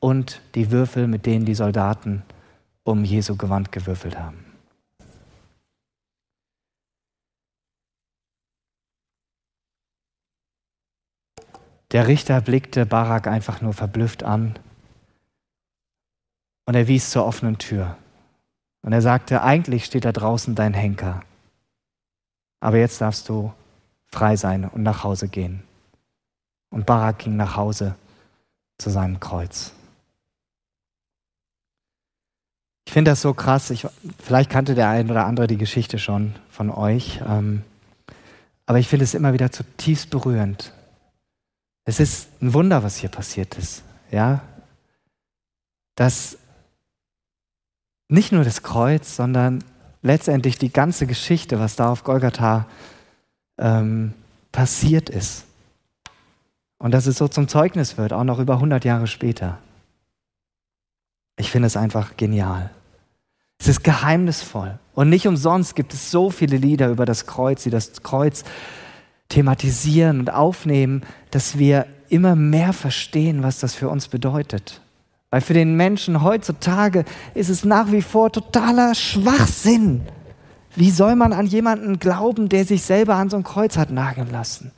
und 0.00 0.40
die 0.54 0.70
Würfel, 0.70 1.06
mit 1.06 1.26
denen 1.26 1.44
die 1.44 1.54
Soldaten 1.54 2.22
um 2.82 3.04
Jesu 3.04 3.36
Gewand 3.36 3.70
gewürfelt 3.70 4.18
haben. 4.18 4.44
Der 11.92 12.06
Richter 12.06 12.40
blickte 12.40 12.86
Barak 12.86 13.26
einfach 13.26 13.60
nur 13.60 13.72
verblüfft 13.74 14.22
an 14.22 14.58
und 16.66 16.74
er 16.74 16.86
wies 16.86 17.10
zur 17.10 17.26
offenen 17.26 17.58
Tür. 17.58 17.98
Und 18.88 18.94
er 18.94 19.02
sagte, 19.02 19.42
eigentlich 19.42 19.84
steht 19.84 20.06
da 20.06 20.12
draußen 20.12 20.54
dein 20.54 20.72
Henker, 20.72 21.22
aber 22.58 22.78
jetzt 22.78 23.02
darfst 23.02 23.28
du 23.28 23.52
frei 24.06 24.34
sein 24.34 24.64
und 24.64 24.82
nach 24.82 25.04
Hause 25.04 25.28
gehen. 25.28 25.62
Und 26.70 26.86
Barak 26.86 27.18
ging 27.18 27.36
nach 27.36 27.54
Hause 27.54 27.96
zu 28.78 28.88
seinem 28.88 29.20
Kreuz. 29.20 29.74
Ich 32.86 32.94
finde 32.94 33.10
das 33.10 33.20
so 33.20 33.34
krass. 33.34 33.68
Ich, 33.68 33.86
vielleicht 34.18 34.48
kannte 34.48 34.74
der 34.74 34.88
ein 34.88 35.10
oder 35.10 35.26
andere 35.26 35.48
die 35.48 35.58
Geschichte 35.58 35.98
schon 35.98 36.34
von 36.48 36.70
euch. 36.70 37.20
Ähm, 37.28 37.64
aber 38.64 38.78
ich 38.78 38.88
finde 38.88 39.04
es 39.04 39.12
immer 39.12 39.34
wieder 39.34 39.52
zutiefst 39.52 40.08
berührend. 40.08 40.72
Es 41.84 42.00
ist 42.00 42.30
ein 42.40 42.54
Wunder, 42.54 42.82
was 42.82 42.96
hier 42.96 43.10
passiert 43.10 43.58
ist. 43.58 43.82
Ja? 44.10 44.40
Dass 45.94 46.38
nicht 48.08 48.32
nur 48.32 48.44
das 48.44 48.62
Kreuz, 48.62 49.16
sondern 49.16 49.62
letztendlich 50.02 50.58
die 50.58 50.72
ganze 50.72 51.06
Geschichte, 51.06 51.60
was 51.60 51.76
da 51.76 51.90
auf 51.90 52.04
Golgatha 52.04 52.66
ähm, 53.58 54.14
passiert 54.52 55.10
ist. 55.10 55.44
Und 56.78 56.92
dass 56.92 57.06
es 57.06 57.18
so 57.18 57.28
zum 57.28 57.48
Zeugnis 57.48 57.98
wird, 57.98 58.12
auch 58.12 58.24
noch 58.24 58.38
über 58.38 58.54
100 58.54 58.84
Jahre 58.84 59.06
später. 59.06 59.58
Ich 61.36 61.50
finde 61.50 61.66
es 61.66 61.76
einfach 61.76 62.16
genial. 62.16 62.70
Es 63.58 63.68
ist 63.68 63.82
geheimnisvoll. 63.82 64.78
Und 64.94 65.08
nicht 65.08 65.26
umsonst 65.26 65.74
gibt 65.74 65.92
es 65.92 66.10
so 66.10 66.30
viele 66.30 66.56
Lieder 66.56 66.88
über 66.88 67.04
das 67.04 67.26
Kreuz, 67.26 67.64
die 67.64 67.70
das 67.70 68.02
Kreuz 68.02 68.44
thematisieren 69.28 70.20
und 70.20 70.30
aufnehmen, 70.30 71.02
dass 71.30 71.58
wir 71.58 71.86
immer 72.08 72.36
mehr 72.36 72.72
verstehen, 72.72 73.42
was 73.42 73.58
das 73.60 73.74
für 73.74 73.88
uns 73.88 74.08
bedeutet. 74.08 74.80
Weil 75.30 75.40
für 75.40 75.54
den 75.54 75.76
Menschen 75.76 76.22
heutzutage 76.22 77.04
ist 77.34 77.50
es 77.50 77.64
nach 77.64 77.92
wie 77.92 78.02
vor 78.02 78.32
totaler 78.32 78.94
Schwachsinn. 78.94 80.02
Wie 80.74 80.90
soll 80.90 81.16
man 81.16 81.32
an 81.32 81.46
jemanden 81.46 81.98
glauben, 81.98 82.48
der 82.48 82.64
sich 82.64 82.82
selber 82.82 83.16
an 83.16 83.28
so 83.28 83.36
ein 83.36 83.44
Kreuz 83.44 83.76
hat 83.76 83.90
nageln 83.90 84.30
lassen? 84.30 84.72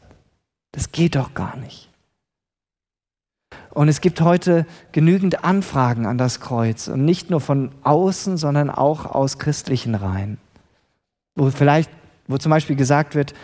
Das 0.72 0.92
geht 0.92 1.14
doch 1.14 1.34
gar 1.34 1.56
nicht. 1.56 1.88
Und 3.70 3.88
es 3.88 4.00
gibt 4.00 4.20
heute 4.20 4.66
genügend 4.90 5.44
Anfragen 5.44 6.06
an 6.06 6.18
das 6.18 6.40
Kreuz 6.40 6.88
und 6.88 7.04
nicht 7.04 7.30
nur 7.30 7.40
von 7.40 7.70
außen, 7.84 8.36
sondern 8.36 8.70
auch 8.70 9.06
aus 9.06 9.38
christlichen 9.38 9.94
Reihen. 9.94 10.38
Wo 11.36 11.50
vielleicht, 11.50 11.90
wo 12.26 12.38
zum 12.38 12.50
Beispiel 12.50 12.76
gesagt 12.76 13.14
wird, 13.14 13.34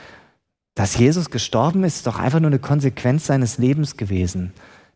dass 0.74 0.96
Jesus 0.96 1.30
gestorben 1.30 1.84
ist, 1.84 1.96
ist 1.96 2.06
doch 2.06 2.18
einfach 2.18 2.40
nur 2.40 2.50
eine 2.50 2.58
Konsequenz 2.58 3.26
seines 3.26 3.58
Lebens 3.58 3.96
gewesen 3.96 4.52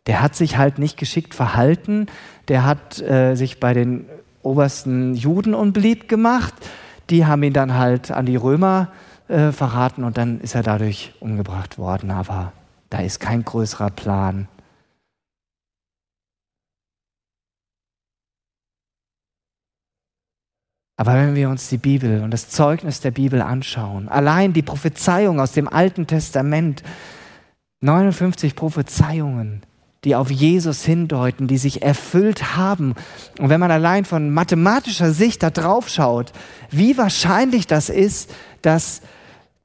der 0.06 0.22
hat 0.22 0.34
sich 0.34 0.56
halt 0.56 0.78
nicht 0.78 0.96
geschickt 0.96 1.34
verhalten, 1.34 2.06
der 2.48 2.64
hat 2.64 3.00
äh, 3.00 3.34
sich 3.34 3.60
bei 3.60 3.74
den 3.74 4.06
obersten 4.42 5.14
Juden 5.14 5.54
unbeliebt 5.54 6.08
gemacht, 6.08 6.54
die 7.10 7.26
haben 7.26 7.42
ihn 7.42 7.52
dann 7.52 7.74
halt 7.74 8.10
an 8.10 8.26
die 8.26 8.36
Römer 8.36 8.88
äh, 9.28 9.52
verraten 9.52 10.04
und 10.04 10.16
dann 10.16 10.40
ist 10.40 10.54
er 10.54 10.62
dadurch 10.62 11.12
umgebracht 11.20 11.78
worden, 11.78 12.10
aber 12.10 12.52
da 12.88 12.98
ist 12.98 13.20
kein 13.20 13.44
größerer 13.44 13.90
Plan. 13.90 14.48
Aber 20.96 21.14
wenn 21.14 21.34
wir 21.34 21.48
uns 21.48 21.70
die 21.70 21.78
Bibel 21.78 22.22
und 22.22 22.30
das 22.30 22.50
Zeugnis 22.50 23.00
der 23.00 23.10
Bibel 23.10 23.40
anschauen, 23.40 24.08
allein 24.10 24.52
die 24.52 24.60
Prophezeiung 24.60 25.40
aus 25.40 25.52
dem 25.52 25.66
Alten 25.66 26.06
Testament, 26.06 26.82
59 27.80 28.54
Prophezeiungen, 28.54 29.62
die 30.04 30.14
auf 30.14 30.30
Jesus 30.30 30.84
hindeuten, 30.84 31.46
die 31.46 31.58
sich 31.58 31.82
erfüllt 31.82 32.56
haben. 32.56 32.94
Und 33.38 33.50
wenn 33.50 33.60
man 33.60 33.70
allein 33.70 34.04
von 34.04 34.30
mathematischer 34.30 35.12
Sicht 35.12 35.42
da 35.42 35.50
drauf 35.50 35.88
schaut, 35.88 36.32
wie 36.70 36.96
wahrscheinlich 36.96 37.66
das 37.66 37.90
ist, 37.90 38.30
dass 38.62 39.02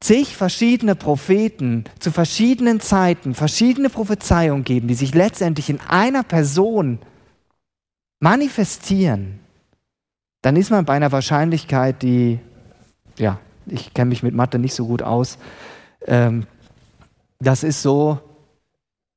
zig 0.02 0.36
verschiedene 0.36 0.96
Propheten 0.96 1.86
zu 2.00 2.12
verschiedenen 2.12 2.80
Zeiten 2.82 3.34
verschiedene 3.34 3.90
Prophezeiungen 3.90 4.66
geben, 4.66 4.88
die 4.88 4.94
sich 4.94 5.16
letztendlich 5.16 5.70
in 5.70 5.80
einer 5.80 6.24
Person 6.24 7.00
manifestieren, 8.20 9.40
dann 10.42 10.58
ist 10.58 10.70
man 10.70 10.86
bei 10.86 10.94
einer 10.94 11.12
Wahrscheinlichkeit, 11.12 12.04
die, 12.04 12.40
ja, 13.18 13.40
ich 13.66 13.94
kenne 13.94 14.10
mich 14.10 14.22
mit 14.22 14.36
Mathe 14.36 14.60
nicht 14.60 14.76
so 14.76 14.86
gut 14.86 15.02
aus, 15.02 15.38
ähm, 16.06 16.46
das 17.40 17.64
ist 17.64 17.82
so 17.82 18.20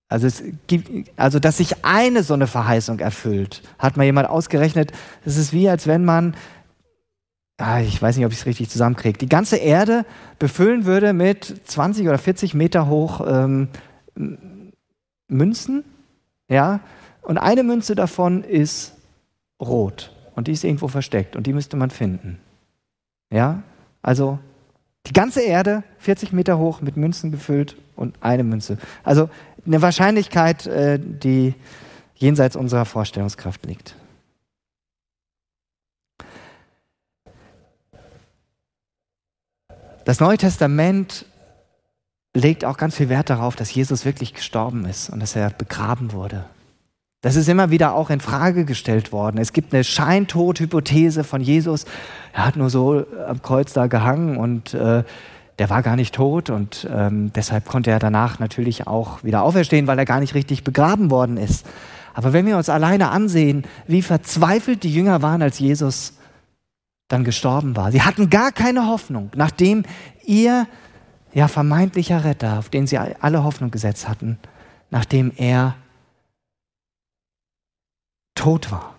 also, 0.09 0.27
es 0.27 0.43
gibt, 0.67 1.11
also, 1.17 1.39
dass 1.39 1.59
sich 1.59 1.85
eine 1.85 2.23
so 2.23 2.35
eine 2.35 2.47
Verheißung 2.47 2.99
erfüllt, 2.99 3.63
hat 3.79 3.97
mal 3.97 4.05
jemand 4.05 4.29
ausgerechnet. 4.29 4.93
Das 5.25 5.37
ist 5.37 5.53
wie, 5.53 5.69
als 5.69 5.87
wenn 5.87 6.05
man, 6.05 6.35
ah, 7.59 7.81
ich 7.81 8.01
weiß 8.01 8.17
nicht, 8.17 8.25
ob 8.25 8.33
ich 8.33 8.39
es 8.39 8.47
richtig 8.47 8.71
zusammenkriege, 8.71 9.19
die 9.19 9.29
ganze 9.29 9.57
Erde 9.57 10.07
befüllen 10.39 10.87
würde 10.87 11.13
mit 11.13 11.61
20 11.67 12.09
oder 12.09 12.17
40 12.17 12.55
Meter 12.55 12.89
hoch 12.89 13.21
ähm, 13.27 13.69
Münzen. 15.29 15.85
Ja, 16.49 16.81
und 17.21 17.37
eine 17.37 17.63
Münze 17.63 17.95
davon 17.95 18.43
ist 18.43 18.95
rot 19.61 20.13
und 20.35 20.49
die 20.49 20.53
ist 20.53 20.65
irgendwo 20.65 20.89
versteckt 20.89 21.37
und 21.37 21.47
die 21.47 21.53
müsste 21.53 21.77
man 21.77 21.91
finden. 21.91 22.39
Ja, 23.31 23.63
also 24.01 24.39
die 25.09 25.13
ganze 25.13 25.41
Erde, 25.41 25.83
40 25.99 26.33
Meter 26.33 26.59
hoch, 26.59 26.81
mit 26.81 26.97
Münzen 26.97 27.31
gefüllt 27.31 27.77
und 27.97 28.17
eine 28.21 28.45
Münze. 28.45 28.79
Also 29.05 29.31
eine 29.67 29.83
Wahrscheinlichkeit, 29.83 30.67
äh, 30.67 30.99
die 31.01 31.55
jenseits 32.15 32.57
unserer 32.57 32.85
Vorstellungskraft 32.85 33.65
liegt. 33.67 33.95
Das 40.05 40.21
Neue 40.21 40.39
Testament 40.39 41.27
legt 42.35 42.65
auch 42.65 42.77
ganz 42.77 42.97
viel 42.97 43.09
Wert 43.09 43.31
darauf, 43.31 43.57
dass 43.57 43.73
Jesus 43.73 44.05
wirklich 44.05 44.35
gestorben 44.35 44.85
ist 44.87 45.11
und 45.11 45.21
dass 45.21 45.37
er 45.37 45.51
begraben 45.51 46.13
wurde. 46.13 46.45
Das 47.21 47.35
ist 47.35 47.49
immer 47.49 47.71
wieder 47.71 47.95
auch 47.95 48.11
in 48.11 48.21
Frage 48.21 48.65
gestellt 48.65 49.11
worden. 49.11 49.39
Es 49.39 49.53
gibt 49.53 49.75
eine 49.75 49.83
Scheintod-Hypothese 49.83 51.25
von 51.25 51.41
Jesus. 51.41 51.85
Er 52.33 52.47
hat 52.47 52.55
nur 52.55 52.71
so 52.71 53.05
am 53.27 53.43
Kreuz 53.43 53.73
da 53.73 53.89
gehangen 53.89 54.37
und 54.37 54.73
äh, 54.75 55.03
der 55.59 55.71
war 55.71 55.83
gar 55.83 55.97
nicht 55.97 56.15
tot 56.15 56.49
und 56.49 56.89
ähm, 56.93 57.33
deshalb 57.33 57.67
konnte 57.67 57.91
er 57.91 57.99
danach 57.99 58.39
natürlich 58.39 58.87
auch 58.87 59.25
wieder 59.25 59.43
auferstehen, 59.43 59.89
weil 59.89 59.99
er 59.99 60.05
gar 60.05 60.21
nicht 60.21 60.35
richtig 60.35 60.63
begraben 60.63 61.11
worden 61.11 61.37
ist. 61.37 61.67
Aber 62.15 62.33
wenn 62.33 62.47
wir 62.47 62.57
uns 62.57 62.69
alleine 62.69 63.11
ansehen, 63.11 63.65
wie 63.89 64.03
verzweifelt 64.03 64.85
die 64.85 64.95
Jünger 64.95 65.21
waren, 65.21 65.43
als 65.43 65.59
Jesus 65.59 66.15
dann 67.09 67.25
gestorben 67.25 67.75
war. 67.75 67.91
Sie 67.91 68.03
hatten 68.03 68.31
gar 68.31 68.53
keine 68.53 68.87
Hoffnung, 68.87 69.31
nachdem 69.35 69.83
ihr 70.25 70.69
ja 71.33 71.49
vermeintlicher 71.49 72.25
Retter, 72.25 72.59
auf 72.59 72.69
den 72.69 72.87
sie 72.87 72.99
alle 72.99 73.43
Hoffnung 73.43 73.73
gesetzt 73.73 74.09
hatten, 74.09 74.39
nachdem 74.91 75.33
er 75.37 75.75
tot 78.39 78.71
war, 78.71 78.95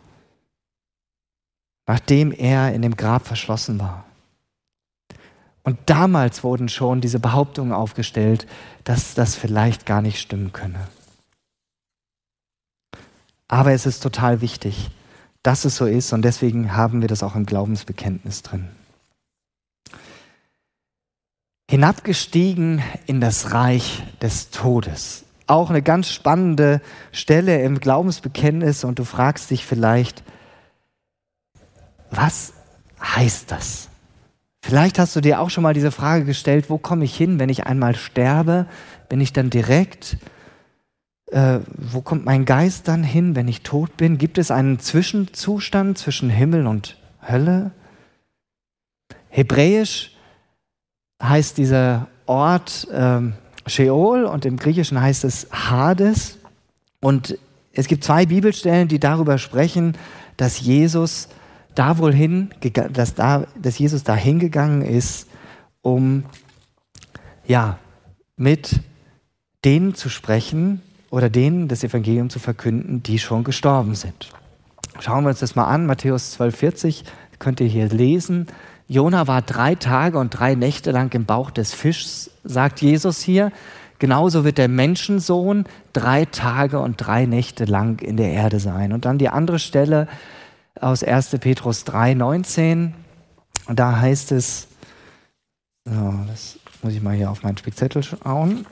nachdem 1.87 2.31
er 2.31 2.73
in 2.73 2.81
dem 2.81 2.97
Grab 2.97 3.25
verschlossen 3.25 3.79
war. 3.79 4.03
Und 5.63 5.77
damals 5.85 6.43
wurden 6.43 6.67
schon 6.67 6.99
diese 6.99 7.19
Behauptungen 7.19 7.71
aufgestellt, 7.71 8.47
dass 8.83 9.13
das 9.13 9.35
vielleicht 9.35 9.85
gar 9.85 10.01
nicht 10.01 10.19
stimmen 10.19 10.51
könne. 10.51 10.87
Aber 13.47 13.71
es 13.71 13.85
ist 13.85 14.01
total 14.01 14.41
wichtig, 14.41 14.89
dass 15.41 15.63
es 15.63 15.77
so 15.77 15.85
ist 15.85 16.11
und 16.11 16.23
deswegen 16.23 16.75
haben 16.75 17.01
wir 17.01 17.07
das 17.07 17.23
auch 17.23 17.35
im 17.35 17.45
Glaubensbekenntnis 17.45 18.41
drin. 18.41 18.69
Hinabgestiegen 21.69 22.83
in 23.05 23.21
das 23.21 23.53
Reich 23.53 24.03
des 24.21 24.49
Todes. 24.49 25.23
Auch 25.49 25.71
eine 25.71 25.81
ganz 25.81 26.11
spannende 26.11 26.79
Stelle 27.11 27.63
im 27.63 27.79
Glaubensbekenntnis 27.79 28.83
und 28.83 28.99
du 28.99 29.03
fragst 29.03 29.49
dich 29.49 29.65
vielleicht, 29.65 30.23
was 32.11 32.53
heißt 33.01 33.49
das? 33.49 33.89
Vielleicht 34.61 34.99
hast 34.99 35.15
du 35.15 35.21
dir 35.21 35.39
auch 35.39 35.49
schon 35.49 35.63
mal 35.63 35.73
diese 35.73 35.89
Frage 35.89 36.25
gestellt, 36.25 36.69
wo 36.69 36.77
komme 36.77 37.03
ich 37.03 37.17
hin, 37.17 37.39
wenn 37.39 37.49
ich 37.49 37.65
einmal 37.65 37.95
sterbe? 37.95 38.67
Bin 39.07 39.21
ich 39.21 39.33
dann 39.33 39.49
direkt? 39.49 40.17
Äh, 41.31 41.61
wo 41.75 42.01
kommt 42.01 42.25
mein 42.25 42.45
Geist 42.45 42.87
dann 42.87 43.03
hin, 43.03 43.35
wenn 43.35 43.47
ich 43.47 43.63
tot 43.63 43.97
bin? 43.97 44.19
Gibt 44.19 44.37
es 44.37 44.51
einen 44.51 44.77
Zwischenzustand 44.77 45.97
zwischen 45.97 46.29
Himmel 46.29 46.67
und 46.67 46.97
Hölle? 47.27 47.71
Hebräisch 49.29 50.15
heißt 51.23 51.57
dieser 51.57 52.07
Ort 52.27 52.87
ähm, 52.91 53.33
Sheol 53.69 54.25
und 54.25 54.45
im 54.45 54.57
Griechischen 54.57 54.99
heißt 54.99 55.23
es 55.23 55.47
Hades. 55.51 56.37
Und 57.01 57.37
es 57.73 57.87
gibt 57.87 58.03
zwei 58.03 58.25
Bibelstellen, 58.25 58.87
die 58.87 58.99
darüber 58.99 59.37
sprechen, 59.37 59.95
dass 60.37 60.59
Jesus 60.59 61.29
da 61.75 61.97
wohl 61.97 62.13
hin, 62.13 62.49
dass, 62.91 63.15
da, 63.15 63.45
dass 63.61 63.77
Jesus 63.77 64.03
da 64.03 64.15
hingegangen 64.15 64.81
ist, 64.81 65.27
um 65.81 66.23
ja, 67.45 67.77
mit 68.35 68.81
denen 69.63 69.95
zu 69.95 70.09
sprechen 70.09 70.81
oder 71.09 71.29
denen 71.29 71.67
das 71.67 71.83
Evangelium 71.83 72.29
zu 72.29 72.39
verkünden, 72.39 73.03
die 73.03 73.19
schon 73.19 73.43
gestorben 73.43 73.95
sind. 73.95 74.29
Schauen 74.99 75.23
wir 75.23 75.29
uns 75.29 75.39
das 75.39 75.55
mal 75.55 75.65
an, 75.65 75.85
Matthäus 75.85 76.39
12,40 76.39 77.03
könnt 77.39 77.61
ihr 77.61 77.67
hier 77.67 77.87
lesen. 77.87 78.47
Jona 78.89 79.27
war 79.27 79.43
drei 79.43 79.75
Tage 79.75 80.17
und 80.17 80.31
drei 80.31 80.55
Nächte 80.55 80.89
lang 80.89 81.13
im 81.13 81.25
Bauch 81.25 81.51
des 81.51 81.75
Fischs, 81.75 82.31
sagt 82.43 82.81
Jesus 82.81 83.21
hier. 83.21 83.51
Genauso 83.99 84.43
wird 84.43 84.57
der 84.57 84.67
Menschensohn 84.67 85.65
drei 85.93 86.25
Tage 86.25 86.79
und 86.79 86.97
drei 86.97 87.27
Nächte 87.27 87.65
lang 87.65 88.01
in 88.01 88.17
der 88.17 88.31
Erde 88.31 88.59
sein. 88.59 88.91
Und 88.91 89.05
dann 89.05 89.19
die 89.19 89.29
andere 89.29 89.59
Stelle, 89.59 90.07
aus 90.81 91.03
1. 91.03 91.37
Petrus 91.39 91.83
3, 91.83 92.15
19. 92.15 92.95
Und 93.67 93.79
da 93.79 93.99
heißt 93.99 94.31
es, 94.31 94.67
so, 95.85 96.13
das 96.27 96.57
muss 96.81 96.93
ich 96.93 97.01
mal 97.03 97.15
hier 97.15 97.29
auf 97.29 97.43
meinen 97.43 97.57
Spickzettel 97.57 98.01
schauen. 98.01 98.65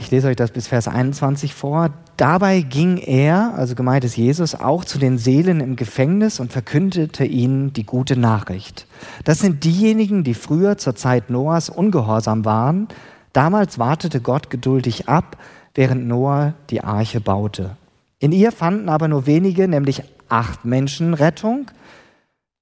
Ich 0.00 0.10
lese 0.10 0.28
euch 0.28 0.36
das 0.36 0.50
bis 0.50 0.66
Vers 0.66 0.88
21 0.88 1.54
vor. 1.54 1.90
Dabei 2.16 2.62
ging 2.62 2.96
er, 2.96 3.52
also 3.54 3.74
gemeint 3.74 4.02
ist 4.02 4.16
Jesus, 4.16 4.54
auch 4.54 4.86
zu 4.86 4.98
den 4.98 5.18
Seelen 5.18 5.60
im 5.60 5.76
Gefängnis 5.76 6.40
und 6.40 6.50
verkündete 6.50 7.26
ihnen 7.26 7.74
die 7.74 7.84
gute 7.84 8.18
Nachricht. 8.18 8.86
Das 9.24 9.40
sind 9.40 9.62
diejenigen, 9.62 10.24
die 10.24 10.32
früher 10.32 10.78
zur 10.78 10.96
Zeit 10.96 11.28
Noahs 11.28 11.68
ungehorsam 11.68 12.46
waren. 12.46 12.88
Damals 13.34 13.78
wartete 13.78 14.22
Gott 14.22 14.48
geduldig 14.48 15.06
ab, 15.06 15.36
während 15.74 16.08
Noah 16.08 16.54
die 16.70 16.82
Arche 16.82 17.20
baute. 17.20 17.76
In 18.18 18.32
ihr 18.32 18.52
fanden 18.52 18.88
aber 18.88 19.06
nur 19.06 19.26
wenige, 19.26 19.68
nämlich 19.68 20.02
acht 20.30 20.64
Menschen, 20.64 21.12
Rettung 21.12 21.70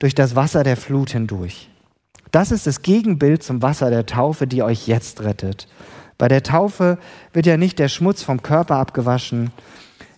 durch 0.01 0.17
das 0.17 0.35
Wasser 0.35 0.65
der 0.65 0.77
Flut 0.77 1.11
hindurch. 1.11 1.71
Das 2.33 2.51
ist 2.51 2.67
das 2.67 2.83
Gegenbild 2.83 3.45
zum 3.45 3.63
Wasser 3.63 3.91
der 3.91 4.07
Taufe, 4.07 4.49
die 4.49 4.63
euch 4.65 4.89
jetzt 4.89 5.23
rettet. 5.23 5.69
Bei 6.19 6.27
der 6.27 6.43
Taufe 6.43 6.99
wird 7.33 7.47
ja 7.47 7.57
nicht 7.57 7.79
der 7.79 7.89
Schmutz 7.89 8.23
vom 8.23 8.43
Körper 8.43 8.77
abgewaschen, 8.77 9.53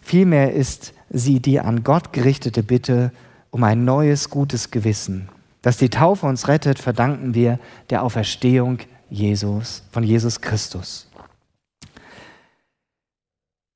vielmehr 0.00 0.54
ist 0.54 0.94
sie 1.10 1.40
die 1.40 1.60
an 1.60 1.84
Gott 1.84 2.12
gerichtete 2.12 2.62
Bitte 2.62 3.12
um 3.50 3.62
ein 3.64 3.84
neues, 3.84 4.30
gutes 4.30 4.70
Gewissen. 4.70 5.28
Dass 5.60 5.76
die 5.76 5.90
Taufe 5.90 6.26
uns 6.26 6.48
rettet, 6.48 6.78
verdanken 6.78 7.34
wir 7.34 7.58
der 7.90 8.02
Auferstehung 8.02 8.78
Jesus, 9.10 9.82
von 9.92 10.02
Jesus 10.02 10.40
Christus. 10.40 11.08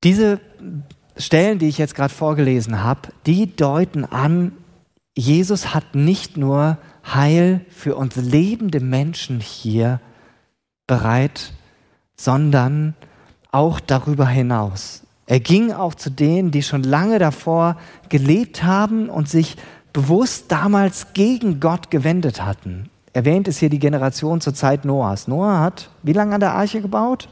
Diese 0.03 0.39
Stellen, 1.17 1.59
die 1.59 1.67
ich 1.67 1.77
jetzt 1.77 1.95
gerade 1.95 2.13
vorgelesen 2.13 2.83
habe, 2.83 3.09
die 3.25 3.55
deuten 3.55 4.03
an, 4.05 4.53
Jesus 5.15 5.73
hat 5.73 5.95
nicht 5.95 6.37
nur 6.37 6.77
Heil 7.05 7.61
für 7.69 7.95
uns 7.95 8.15
lebende 8.15 8.79
Menschen 8.79 9.39
hier 9.39 9.99
bereit, 10.87 11.53
sondern 12.15 12.95
auch 13.51 13.79
darüber 13.79 14.27
hinaus. 14.27 15.03
Er 15.27 15.39
ging 15.39 15.71
auch 15.71 15.95
zu 15.95 16.09
denen, 16.09 16.51
die 16.51 16.61
schon 16.61 16.83
lange 16.83 17.19
davor 17.19 17.77
gelebt 18.09 18.63
haben 18.63 19.09
und 19.09 19.27
sich 19.27 19.57
bewusst 19.93 20.51
damals 20.51 21.13
gegen 21.13 21.59
Gott 21.59 21.89
gewendet 21.89 22.43
hatten. 22.43 22.89
Erwähnt 23.13 23.47
ist 23.47 23.59
hier 23.59 23.69
die 23.69 23.79
Generation 23.79 24.41
zur 24.41 24.53
Zeit 24.53 24.85
Noahs. 24.85 25.27
Noah 25.27 25.61
hat 25.61 25.89
wie 26.03 26.13
lange 26.13 26.35
an 26.35 26.41
der 26.41 26.53
Arche 26.53 26.81
gebaut? 26.81 27.29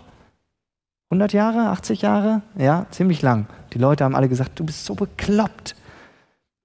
100 1.09 1.33
Jahre, 1.33 1.69
80 1.69 2.01
Jahre? 2.01 2.41
Ja, 2.57 2.87
ziemlich 2.89 3.21
lang. 3.21 3.47
Die 3.73 3.77
Leute 3.77 4.03
haben 4.03 4.15
alle 4.15 4.29
gesagt, 4.29 4.59
du 4.59 4.63
bist 4.63 4.85
so 4.85 4.95
bekloppt. 4.95 5.75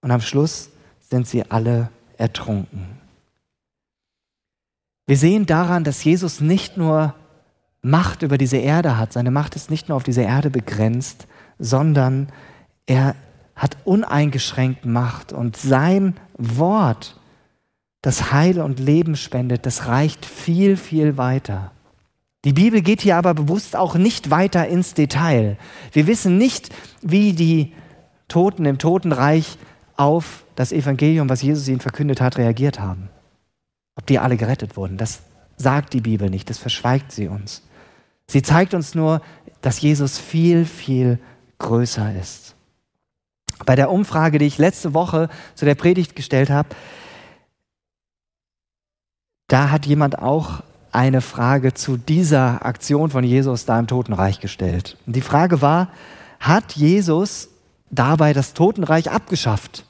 Und 0.00 0.10
am 0.10 0.20
Schluss 0.20 0.70
sind 1.00 1.26
sie 1.26 1.50
alle 1.50 1.90
ertrunken. 2.16 2.86
Wir 5.06 5.16
sehen 5.16 5.46
daran, 5.46 5.84
dass 5.84 6.04
Jesus 6.04 6.40
nicht 6.40 6.76
nur 6.76 7.14
Macht 7.88 8.22
über 8.22 8.36
diese 8.36 8.58
Erde 8.58 8.98
hat. 8.98 9.12
Seine 9.12 9.30
Macht 9.30 9.56
ist 9.56 9.70
nicht 9.70 9.88
nur 9.88 9.96
auf 9.96 10.02
diese 10.02 10.22
Erde 10.22 10.50
begrenzt, 10.50 11.26
sondern 11.58 12.28
er 12.86 13.14
hat 13.56 13.76
uneingeschränkt 13.84 14.84
Macht 14.84 15.32
und 15.32 15.56
sein 15.56 16.16
Wort, 16.36 17.18
das 18.02 18.30
Heil 18.30 18.60
und 18.60 18.78
Leben 18.78 19.16
spendet, 19.16 19.66
das 19.66 19.86
reicht 19.86 20.24
viel, 20.26 20.76
viel 20.76 21.16
weiter. 21.16 21.72
Die 22.44 22.52
Bibel 22.52 22.82
geht 22.82 23.00
hier 23.00 23.16
aber 23.16 23.34
bewusst 23.34 23.74
auch 23.74 23.96
nicht 23.96 24.30
weiter 24.30 24.68
ins 24.68 24.94
Detail. 24.94 25.56
Wir 25.92 26.06
wissen 26.06 26.38
nicht, 26.38 26.72
wie 27.02 27.32
die 27.32 27.72
Toten 28.28 28.66
im 28.66 28.78
Totenreich 28.78 29.58
auf 29.96 30.44
das 30.54 30.72
Evangelium, 30.72 31.28
was 31.28 31.42
Jesus 31.42 31.66
ihnen 31.66 31.80
verkündet 31.80 32.20
hat, 32.20 32.38
reagiert 32.38 32.78
haben. 32.78 33.08
Ob 33.96 34.06
die 34.06 34.18
alle 34.18 34.36
gerettet 34.36 34.76
wurden, 34.76 34.98
das 34.98 35.22
sagt 35.56 35.94
die 35.94 36.00
Bibel 36.00 36.30
nicht, 36.30 36.50
das 36.50 36.58
verschweigt 36.58 37.10
sie 37.10 37.26
uns. 37.26 37.62
Sie 38.30 38.42
zeigt 38.42 38.74
uns 38.74 38.94
nur, 38.94 39.22
dass 39.62 39.80
Jesus 39.80 40.18
viel, 40.18 40.64
viel 40.64 41.18
größer 41.58 42.14
ist. 42.14 42.54
Bei 43.64 43.74
der 43.74 43.90
Umfrage, 43.90 44.38
die 44.38 44.46
ich 44.46 44.58
letzte 44.58 44.94
Woche 44.94 45.28
zu 45.54 45.64
der 45.64 45.74
Predigt 45.74 46.14
gestellt 46.14 46.50
habe, 46.50 46.68
da 49.48 49.70
hat 49.70 49.86
jemand 49.86 50.18
auch 50.18 50.62
eine 50.92 51.20
Frage 51.20 51.74
zu 51.74 51.96
dieser 51.96 52.64
Aktion 52.64 53.10
von 53.10 53.24
Jesus 53.24 53.64
da 53.64 53.78
im 53.78 53.86
Totenreich 53.86 54.40
gestellt. 54.40 54.96
Und 55.06 55.16
die 55.16 55.22
Frage 55.22 55.60
war, 55.62 55.88
hat 56.38 56.72
Jesus 56.72 57.48
dabei 57.90 58.32
das 58.32 58.54
Totenreich 58.54 59.10
abgeschafft? 59.10 59.86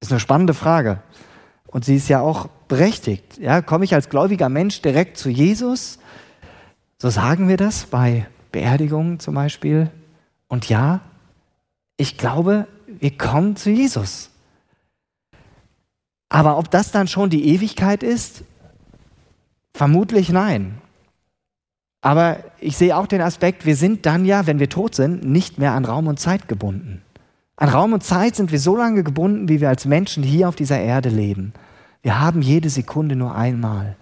Ist 0.00 0.12
eine 0.12 0.20
spannende 0.20 0.54
Frage. 0.54 1.02
Und 1.66 1.84
sie 1.84 1.96
ist 1.96 2.08
ja 2.08 2.20
auch 2.20 2.48
berechtigt. 2.68 3.38
Ja, 3.38 3.62
komme 3.62 3.84
ich 3.84 3.94
als 3.94 4.08
gläubiger 4.08 4.48
Mensch 4.48 4.80
direkt 4.82 5.16
zu 5.18 5.28
Jesus 5.28 5.98
so 7.00 7.10
sagen 7.10 7.48
wir 7.48 7.56
das 7.56 7.86
bei 7.86 8.26
Beerdigungen 8.52 9.20
zum 9.20 9.34
Beispiel. 9.34 9.90
Und 10.48 10.68
ja, 10.68 11.00
ich 11.96 12.18
glaube, 12.18 12.66
wir 12.86 13.16
kommen 13.16 13.56
zu 13.56 13.70
Jesus. 13.70 14.30
Aber 16.28 16.58
ob 16.58 16.70
das 16.70 16.90
dann 16.90 17.08
schon 17.08 17.30
die 17.30 17.46
Ewigkeit 17.48 18.02
ist? 18.02 18.42
Vermutlich 19.74 20.30
nein. 20.30 20.78
Aber 22.00 22.38
ich 22.60 22.76
sehe 22.76 22.96
auch 22.96 23.06
den 23.06 23.20
Aspekt, 23.20 23.66
wir 23.66 23.76
sind 23.76 24.06
dann 24.06 24.24
ja, 24.24 24.46
wenn 24.46 24.60
wir 24.60 24.68
tot 24.68 24.94
sind, 24.94 25.24
nicht 25.24 25.58
mehr 25.58 25.72
an 25.72 25.84
Raum 25.84 26.06
und 26.06 26.20
Zeit 26.20 26.48
gebunden. 26.48 27.02
An 27.56 27.68
Raum 27.68 27.92
und 27.92 28.04
Zeit 28.04 28.36
sind 28.36 28.52
wir 28.52 28.60
so 28.60 28.76
lange 28.76 29.02
gebunden, 29.02 29.48
wie 29.48 29.60
wir 29.60 29.68
als 29.68 29.84
Menschen 29.84 30.22
hier 30.22 30.48
auf 30.48 30.56
dieser 30.56 30.78
Erde 30.78 31.08
leben. 31.08 31.52
Wir 32.02 32.20
haben 32.20 32.40
jede 32.40 32.70
Sekunde 32.70 33.16
nur 33.16 33.34
einmal. 33.34 33.96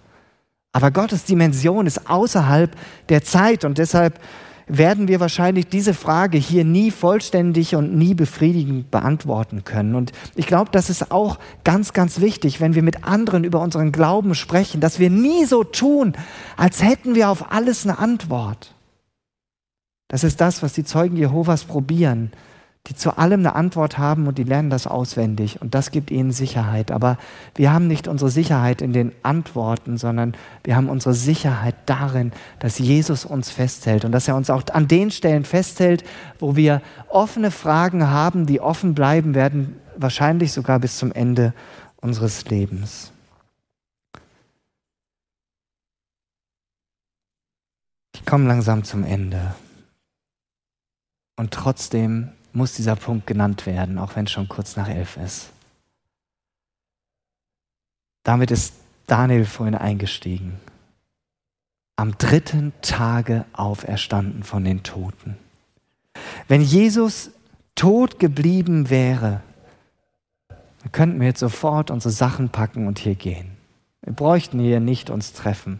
Aber 0.77 0.91
Gottes 0.91 1.23
Dimension 1.23 1.87
ist 1.87 2.07
außerhalb 2.07 2.69
der 3.09 3.23
Zeit 3.23 3.65
und 3.65 3.79
deshalb 3.79 4.19
werden 4.67 5.07
wir 5.07 5.19
wahrscheinlich 5.19 5.65
diese 5.69 5.95
Frage 5.95 6.37
hier 6.37 6.65
nie 6.65 6.91
vollständig 6.91 7.73
und 7.73 7.95
nie 7.95 8.13
befriedigend 8.13 8.91
beantworten 8.91 9.63
können. 9.63 9.95
Und 9.95 10.11
ich 10.35 10.45
glaube, 10.45 10.69
das 10.71 10.91
ist 10.91 11.09
auch 11.09 11.39
ganz, 11.63 11.93
ganz 11.93 12.21
wichtig, 12.21 12.61
wenn 12.61 12.75
wir 12.75 12.83
mit 12.83 13.05
anderen 13.05 13.43
über 13.43 13.59
unseren 13.59 13.91
Glauben 13.91 14.35
sprechen, 14.35 14.79
dass 14.79 14.99
wir 14.99 15.09
nie 15.09 15.45
so 15.45 15.63
tun, 15.63 16.13
als 16.57 16.83
hätten 16.83 17.15
wir 17.15 17.31
auf 17.31 17.51
alles 17.51 17.83
eine 17.83 17.97
Antwort. 17.97 18.75
Das 20.09 20.23
ist 20.23 20.39
das, 20.39 20.61
was 20.61 20.73
die 20.73 20.83
Zeugen 20.83 21.17
Jehovas 21.17 21.63
probieren 21.63 22.29
die 22.87 22.95
zu 22.95 23.17
allem 23.17 23.41
eine 23.41 23.55
Antwort 23.55 23.97
haben 23.97 24.27
und 24.27 24.37
die 24.37 24.43
lernen 24.43 24.69
das 24.69 24.87
auswendig 24.87 25.61
und 25.61 25.75
das 25.75 25.91
gibt 25.91 26.09
ihnen 26.09 26.31
Sicherheit. 26.31 26.91
Aber 26.91 27.17
wir 27.55 27.73
haben 27.73 27.87
nicht 27.87 28.07
unsere 28.07 28.31
Sicherheit 28.31 28.81
in 28.81 28.93
den 28.93 29.11
Antworten, 29.23 29.97
sondern 29.97 30.35
wir 30.63 30.77
haben 30.77 30.87
unsere 30.87 31.13
Sicherheit 31.13 31.75
darin, 31.85 32.31
dass 32.59 32.79
Jesus 32.79 33.25
uns 33.25 33.49
festhält 33.49 34.05
und 34.05 34.13
dass 34.13 34.27
er 34.27 34.37
uns 34.37 34.49
auch 34.49 34.63
an 34.71 34.87
den 34.87 35.11
Stellen 35.11 35.43
festhält, 35.43 36.05
wo 36.39 36.55
wir 36.55 36.81
offene 37.09 37.51
Fragen 37.51 38.07
haben, 38.07 38.45
die 38.45 38.61
offen 38.61 38.95
bleiben 38.95 39.35
werden, 39.35 39.75
wahrscheinlich 39.97 40.53
sogar 40.53 40.79
bis 40.79 40.97
zum 40.97 41.11
Ende 41.11 41.53
unseres 41.97 42.45
Lebens. 42.45 43.11
Ich 48.15 48.25
komme 48.25 48.47
langsam 48.47 48.83
zum 48.85 49.03
Ende. 49.03 49.55
Und 51.35 51.51
trotzdem 51.51 52.31
muss 52.57 52.73
dieser 52.73 52.95
Punkt 52.95 53.27
genannt 53.27 53.67
werden, 53.67 53.99
auch 53.99 54.15
wenn 54.15 54.25
es 54.25 54.31
schon 54.31 54.49
kurz 54.49 54.75
nach 54.75 54.89
elf 54.89 55.15
ist. 55.17 55.49
Damit 58.23 58.49
ist 58.49 58.73
Daniel 59.05 59.45
vorhin 59.45 59.75
eingestiegen. 59.75 60.59
Am 61.95 62.17
dritten 62.17 62.73
Tage 62.81 63.45
auferstanden 63.53 64.43
von 64.43 64.63
den 64.63 64.81
Toten. 64.81 65.37
Wenn 66.47 66.61
Jesus 66.61 67.29
tot 67.75 68.19
geblieben 68.19 68.89
wäre, 68.89 69.41
könnten 70.91 71.19
wir 71.19 71.27
jetzt 71.27 71.39
sofort 71.39 71.91
unsere 71.91 72.11
Sachen 72.11 72.49
packen 72.49 72.87
und 72.87 72.97
hier 72.97 73.15
gehen. 73.15 73.51
Wir 74.01 74.13
bräuchten 74.13 74.59
hier 74.59 74.79
nicht 74.79 75.09
uns 75.11 75.33
treffen, 75.33 75.79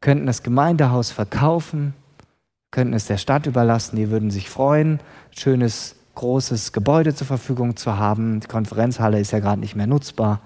könnten 0.00 0.26
das 0.26 0.42
Gemeindehaus 0.42 1.10
verkaufen, 1.10 1.92
könnten 2.70 2.94
es 2.94 3.06
der 3.06 3.18
Stadt 3.18 3.46
überlassen, 3.46 3.96
die 3.96 4.10
würden 4.10 4.30
sich 4.30 4.48
freuen, 4.48 5.00
schönes 5.30 5.97
großes 6.18 6.72
Gebäude 6.72 7.14
zur 7.14 7.28
Verfügung 7.28 7.76
zu 7.76 7.96
haben. 7.96 8.40
Die 8.40 8.48
Konferenzhalle 8.48 9.20
ist 9.20 9.30
ja 9.30 9.38
gerade 9.38 9.60
nicht 9.60 9.76
mehr 9.76 9.86
nutzbar. 9.86 10.40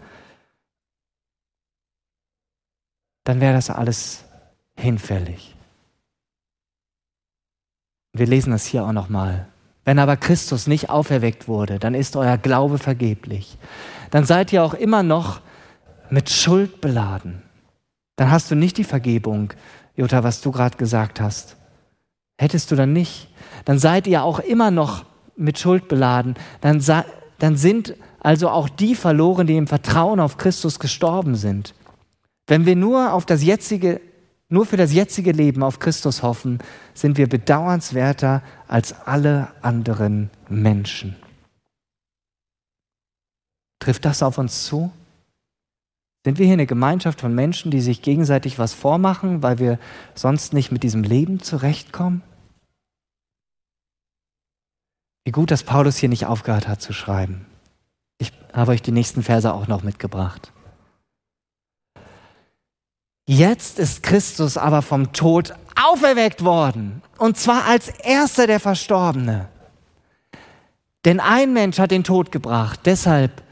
Dann 3.25 3.41
wäre 3.41 3.55
das 3.55 3.71
alles 3.71 4.25
hinfällig. 4.77 5.57
Wir 8.13 8.27
lesen 8.27 8.51
das 8.53 8.67
hier 8.67 8.85
auch 8.85 8.93
nochmal. 8.93 9.49
Wenn 9.87 9.99
aber 9.99 10.19
Christus 10.19 10.67
nicht 10.67 10.91
auferweckt 10.91 11.49
wurde, 11.49 11.79
dann 11.79 11.95
ist 11.95 12.17
euer 12.17 12.37
Glaube 12.37 12.79
vergeblich. 12.79 13.57
Dann 14.11 14.27
seid 14.27 14.53
ihr 14.53 14.63
auch 14.63 14.75
immer 14.75 15.03
noch 15.03 15.41
mit 16.11 16.29
Schuld 16.29 16.83
beladen. 16.83 17.43
Dann 18.17 18.31
hast 18.31 18.51
du 18.51 18.55
nicht 18.55 18.77
die 18.77 18.85
Vergebung, 18.85 19.55
Jutta, 19.97 20.23
was 20.23 20.43
du 20.43 20.53
gerade 20.53 20.77
gesagt 20.77 21.19
hast. 21.19 21.57
Hättest 22.39 22.71
du 22.71 22.77
dann 22.77 22.93
nicht, 22.93 23.29
dann 23.65 23.79
seid 23.79 24.07
ihr 24.07 24.23
auch 24.23 24.39
immer 24.39 24.71
noch 24.71 25.07
mit 25.37 25.59
Schuld 25.59 25.89
beladen, 25.89 26.35
dann, 26.61 26.83
dann 27.39 27.57
sind 27.57 27.95
also 28.21 28.49
auch 28.49 28.69
die 28.69 28.95
verloren, 28.95 29.47
die 29.47 29.57
im 29.57 29.67
Vertrauen 29.67 30.21
auf 30.21 30.37
Christus 30.37 30.79
gestorben 30.79 31.35
sind. 31.35 31.75
Wenn 32.47 32.67
wir 32.67 32.77
nur 32.77 33.13
auf 33.13 33.27
das 33.27 33.43
jetzige, 33.43 34.01
nur 34.49 34.67
für 34.67 34.77
das 34.77 34.93
jetzige 34.93 35.33
Leben 35.33 35.63
auf 35.63 35.79
Christus 35.79 36.23
hoffen, 36.23 36.59
sind 36.95 37.19
wir 37.19 37.29
bedauernswerter 37.29 38.43
als 38.69 38.95
alle 39.07 39.49
anderen 39.63 40.31
Menschen. 40.49 41.17
Trifft 43.81 44.05
das 44.05 44.23
auf 44.23 44.39
uns 44.39 44.65
zu? 44.65 44.93
Sind 46.25 46.39
wir 46.39 46.47
hier 46.47 46.53
eine 46.53 46.67
Gemeinschaft 46.67 47.21
von 47.21 47.35
Menschen, 47.35 47.73
die 47.73 47.81
sich 47.81 48.01
gegenseitig 48.01 48.61
was 48.61 48.73
vormachen, 48.73 49.43
weil 49.43 49.59
wir 49.59 49.81
sonst 50.15 50.53
nicht 50.53 50.71
mit 50.71 50.85
diesem 50.85 51.03
Leben 51.03 51.41
zurechtkommen? 51.41 52.23
Wie 55.25 55.31
gut, 55.31 55.51
dass 55.51 55.63
Paulus 55.63 55.97
hier 55.97 56.09
nicht 56.09 56.27
aufgehört 56.27 56.67
hat 56.69 56.83
zu 56.83 56.93
schreiben. 56.93 57.47
Ich 58.19 58.33
habe 58.53 58.73
euch 58.73 58.83
die 58.83 58.93
nächsten 58.93 59.23
Verse 59.23 59.53
auch 59.53 59.69
noch 59.69 59.83
mitgebracht. 59.83 60.53
Jetzt 63.27 63.79
ist 63.79 64.03
Christus 64.03 64.57
aber 64.57 64.83
vom 64.83 65.13
Tod 65.13 65.55
auferweckt 65.81 66.45
worden, 66.45 67.03
und 67.19 67.37
zwar 67.37 67.67
als 67.67 67.89
erster 67.89 68.47
der 68.47 68.61
Verstorbene. 68.61 69.49
Denn 71.05 71.21
ein 71.21 71.53
Mensch 71.53 71.79
hat 71.79 71.93
den 71.93 72.05
Tod 72.05 72.33
gebracht, 72.33 72.81
deshalb 72.85 73.43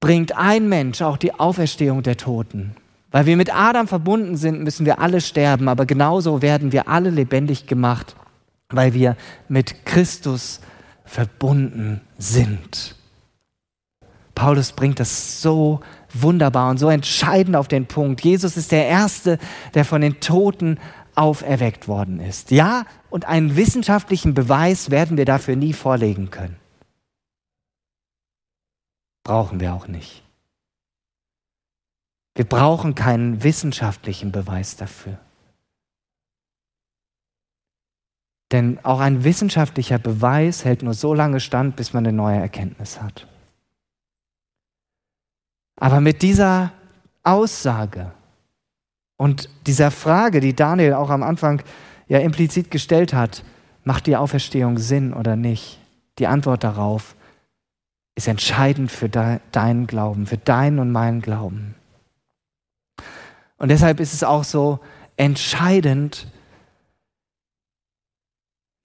bringt 0.00 0.36
ein 0.36 0.68
Mensch 0.68 1.00
auch 1.00 1.16
die 1.16 1.34
Auferstehung 1.34 2.02
der 2.02 2.16
Toten. 2.16 2.76
Weil 3.10 3.26
wir 3.26 3.36
mit 3.36 3.54
Adam 3.54 3.88
verbunden 3.88 4.36
sind, 4.36 4.62
müssen 4.62 4.84
wir 4.84 4.98
alle 4.98 5.20
sterben, 5.20 5.68
aber 5.68 5.86
genauso 5.86 6.42
werden 6.42 6.72
wir 6.72 6.88
alle 6.88 7.10
lebendig 7.10 7.66
gemacht, 7.66 8.14
weil 8.68 8.94
wir 8.94 9.16
mit 9.48 9.86
Christus 9.86 10.60
verbunden 11.08 12.00
sind. 12.18 12.94
Paulus 14.34 14.72
bringt 14.72 15.00
das 15.00 15.42
so 15.42 15.80
wunderbar 16.12 16.70
und 16.70 16.78
so 16.78 16.88
entscheidend 16.88 17.56
auf 17.56 17.66
den 17.66 17.86
Punkt. 17.86 18.20
Jesus 18.20 18.56
ist 18.56 18.70
der 18.70 18.86
Erste, 18.86 19.38
der 19.74 19.84
von 19.84 20.00
den 20.00 20.20
Toten 20.20 20.78
auferweckt 21.16 21.88
worden 21.88 22.20
ist. 22.20 22.52
Ja, 22.52 22.84
und 23.10 23.24
einen 23.24 23.56
wissenschaftlichen 23.56 24.34
Beweis 24.34 24.90
werden 24.90 25.16
wir 25.16 25.24
dafür 25.24 25.56
nie 25.56 25.72
vorlegen 25.72 26.30
können. 26.30 26.56
Brauchen 29.24 29.58
wir 29.58 29.74
auch 29.74 29.88
nicht. 29.88 30.22
Wir 32.36 32.44
brauchen 32.44 32.94
keinen 32.94 33.42
wissenschaftlichen 33.42 34.30
Beweis 34.30 34.76
dafür. 34.76 35.18
Denn 38.52 38.78
auch 38.82 39.00
ein 39.00 39.24
wissenschaftlicher 39.24 39.98
Beweis 39.98 40.64
hält 40.64 40.82
nur 40.82 40.94
so 40.94 41.12
lange 41.12 41.40
stand, 41.40 41.76
bis 41.76 41.92
man 41.92 42.06
eine 42.06 42.16
neue 42.16 42.38
Erkenntnis 42.38 43.00
hat. 43.00 43.26
Aber 45.76 46.00
mit 46.00 46.22
dieser 46.22 46.72
Aussage 47.22 48.12
und 49.16 49.50
dieser 49.66 49.90
Frage, 49.90 50.40
die 50.40 50.56
Daniel 50.56 50.94
auch 50.94 51.10
am 51.10 51.22
Anfang 51.22 51.62
ja 52.08 52.18
implizit 52.18 52.70
gestellt 52.70 53.12
hat, 53.12 53.44
macht 53.84 54.06
die 54.06 54.16
Auferstehung 54.16 54.78
Sinn 54.78 55.12
oder 55.12 55.36
nicht? 55.36 55.78
Die 56.18 56.26
Antwort 56.26 56.64
darauf 56.64 57.14
ist 58.16 58.28
entscheidend 58.28 58.90
für 58.90 59.08
de 59.08 59.38
deinen 59.52 59.86
Glauben, 59.86 60.26
für 60.26 60.38
deinen 60.38 60.78
und 60.78 60.90
meinen 60.90 61.20
Glauben. 61.22 61.74
Und 63.58 63.68
deshalb 63.70 64.00
ist 64.00 64.14
es 64.14 64.24
auch 64.24 64.44
so 64.44 64.80
entscheidend, 65.16 66.26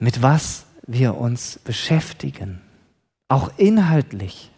mit 0.04 0.20
was 0.20 0.66
wir 0.86 1.16
uns 1.16 1.58
beschäftigen, 1.58 2.60
auch 3.28 3.50
inhaltlich. 3.56 4.50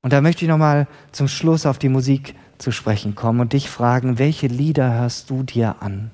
Und 0.00 0.14
da 0.14 0.22
möchte 0.22 0.46
ich 0.46 0.48
nochmal 0.48 0.88
zum 1.12 1.28
Schluss 1.28 1.66
auf 1.66 1.78
die 1.78 1.90
Musik 1.90 2.34
zu 2.56 2.72
sprechen 2.72 3.14
kommen 3.14 3.40
und 3.40 3.52
dich 3.52 3.68
fragen, 3.68 4.18
welche 4.18 4.46
Lieder 4.46 4.94
hörst 4.94 5.28
du 5.28 5.42
dir 5.42 5.76
an? 5.80 6.12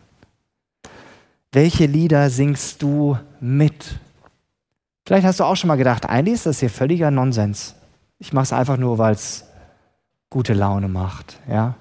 Welche 1.53 1.87
Lieder 1.87 2.29
singst 2.29 2.83
du 2.83 3.17
mit? 3.39 4.01
Vielleicht 5.07 5.27
hast 5.27 5.39
du 5.39 5.45
auch 5.45 5.55
schon 5.55 5.69
mal 5.69 5.77
gedacht, 5.77 6.07
eigentlich 6.07 6.35
ist 6.35 6.47
das 6.47 6.59
hier 6.59 6.71
völliger 6.71 7.13
Nonsens. 7.13 7.77
Ich 8.19 8.33
mache 8.33 8.45
es 8.45 8.53
einfach 8.53 8.79
nur, 8.79 8.99
weil 8.99 9.13
es 9.13 9.45
gute 10.29 10.55
Laune 10.55 10.89
macht. 10.89 11.39
Ja? 11.49 11.77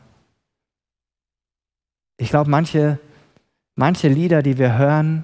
Ich 2.17 2.29
glaube, 2.29 2.51
manche, 2.51 2.99
manche 3.73 4.07
Lieder, 4.07 4.43
die 4.43 4.59
wir 4.59 4.77
hören, 4.77 5.23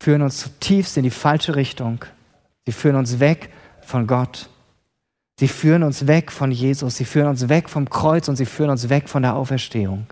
führen 0.00 0.22
uns 0.22 0.38
zutiefst 0.38 0.96
in 0.96 1.02
die 1.02 1.10
falsche 1.10 1.56
Richtung. 1.56 2.04
Sie 2.66 2.72
führen 2.72 2.96
uns 2.96 3.20
weg 3.20 3.50
von 3.80 4.06
Gott. 4.06 4.48
Sie 5.38 5.48
führen 5.48 5.82
uns 5.82 6.06
weg 6.06 6.32
von 6.32 6.50
Jesus. 6.50 6.96
Sie 6.96 7.04
führen 7.04 7.28
uns 7.28 7.48
weg 7.48 7.68
vom 7.68 7.88
Kreuz 7.88 8.28
und 8.28 8.36
sie 8.36 8.46
führen 8.46 8.70
uns 8.70 8.88
weg 8.88 9.08
von 9.08 9.22
der 9.22 9.36
Auferstehung. 9.36 10.06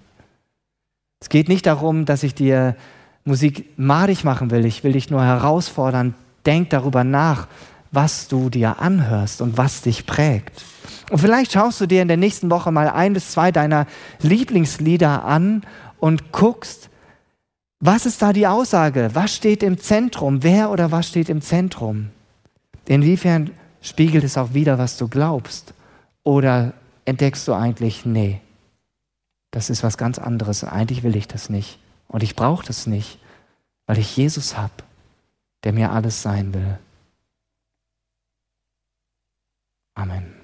Es 1.20 1.28
geht 1.28 1.48
nicht 1.48 1.66
darum, 1.66 2.04
dass 2.04 2.22
ich 2.22 2.34
dir 2.34 2.76
Musik 3.24 3.76
madig 3.76 4.22
machen 4.22 4.50
will. 4.50 4.64
Ich 4.64 4.84
will 4.84 4.92
dich 4.92 5.10
nur 5.10 5.24
herausfordern. 5.24 6.14
Denk 6.44 6.70
darüber 6.70 7.02
nach, 7.02 7.48
was 7.90 8.28
du 8.28 8.50
dir 8.50 8.78
anhörst 8.80 9.40
und 9.40 9.58
was 9.58 9.82
dich 9.82 10.06
prägt. 10.06 10.64
Und 11.10 11.18
vielleicht 11.18 11.52
schaust 11.52 11.80
du 11.80 11.86
dir 11.86 12.02
in 12.02 12.08
der 12.08 12.16
nächsten 12.16 12.50
Woche 12.50 12.70
mal 12.70 12.88
ein 12.88 13.12
bis 13.12 13.32
zwei 13.32 13.50
deiner 13.52 13.86
Lieblingslieder 14.20 15.24
an 15.24 15.62
und 15.98 16.32
guckst, 16.32 16.90
was 17.80 18.06
ist 18.06 18.22
da 18.22 18.32
die 18.32 18.46
Aussage? 18.46 19.10
Was 19.12 19.34
steht 19.34 19.62
im 19.62 19.78
Zentrum? 19.78 20.42
Wer 20.42 20.70
oder 20.70 20.90
was 20.92 21.08
steht 21.08 21.28
im 21.28 21.42
Zentrum? 21.42 22.10
Inwiefern 22.86 23.50
spiegelt 23.82 24.24
es 24.24 24.38
auch 24.38 24.54
wieder, 24.54 24.78
was 24.78 24.96
du 24.96 25.08
glaubst? 25.08 25.74
Oder 26.24 26.72
entdeckst 27.04 27.46
du 27.46 27.52
eigentlich, 27.52 28.06
nee, 28.06 28.40
das 29.50 29.70
ist 29.70 29.82
was 29.82 29.96
ganz 29.96 30.18
anderes. 30.18 30.64
Eigentlich 30.64 31.02
will 31.02 31.16
ich 31.16 31.28
das 31.28 31.50
nicht. 31.50 31.78
Und 32.08 32.22
ich 32.22 32.36
brauche 32.36 32.66
das 32.66 32.86
nicht, 32.86 33.18
weil 33.86 33.98
ich 33.98 34.16
Jesus 34.16 34.56
habe, 34.56 34.72
der 35.64 35.72
mir 35.72 35.92
alles 35.92 36.22
sein 36.22 36.54
will. 36.54 36.78
Amen. 39.94 40.35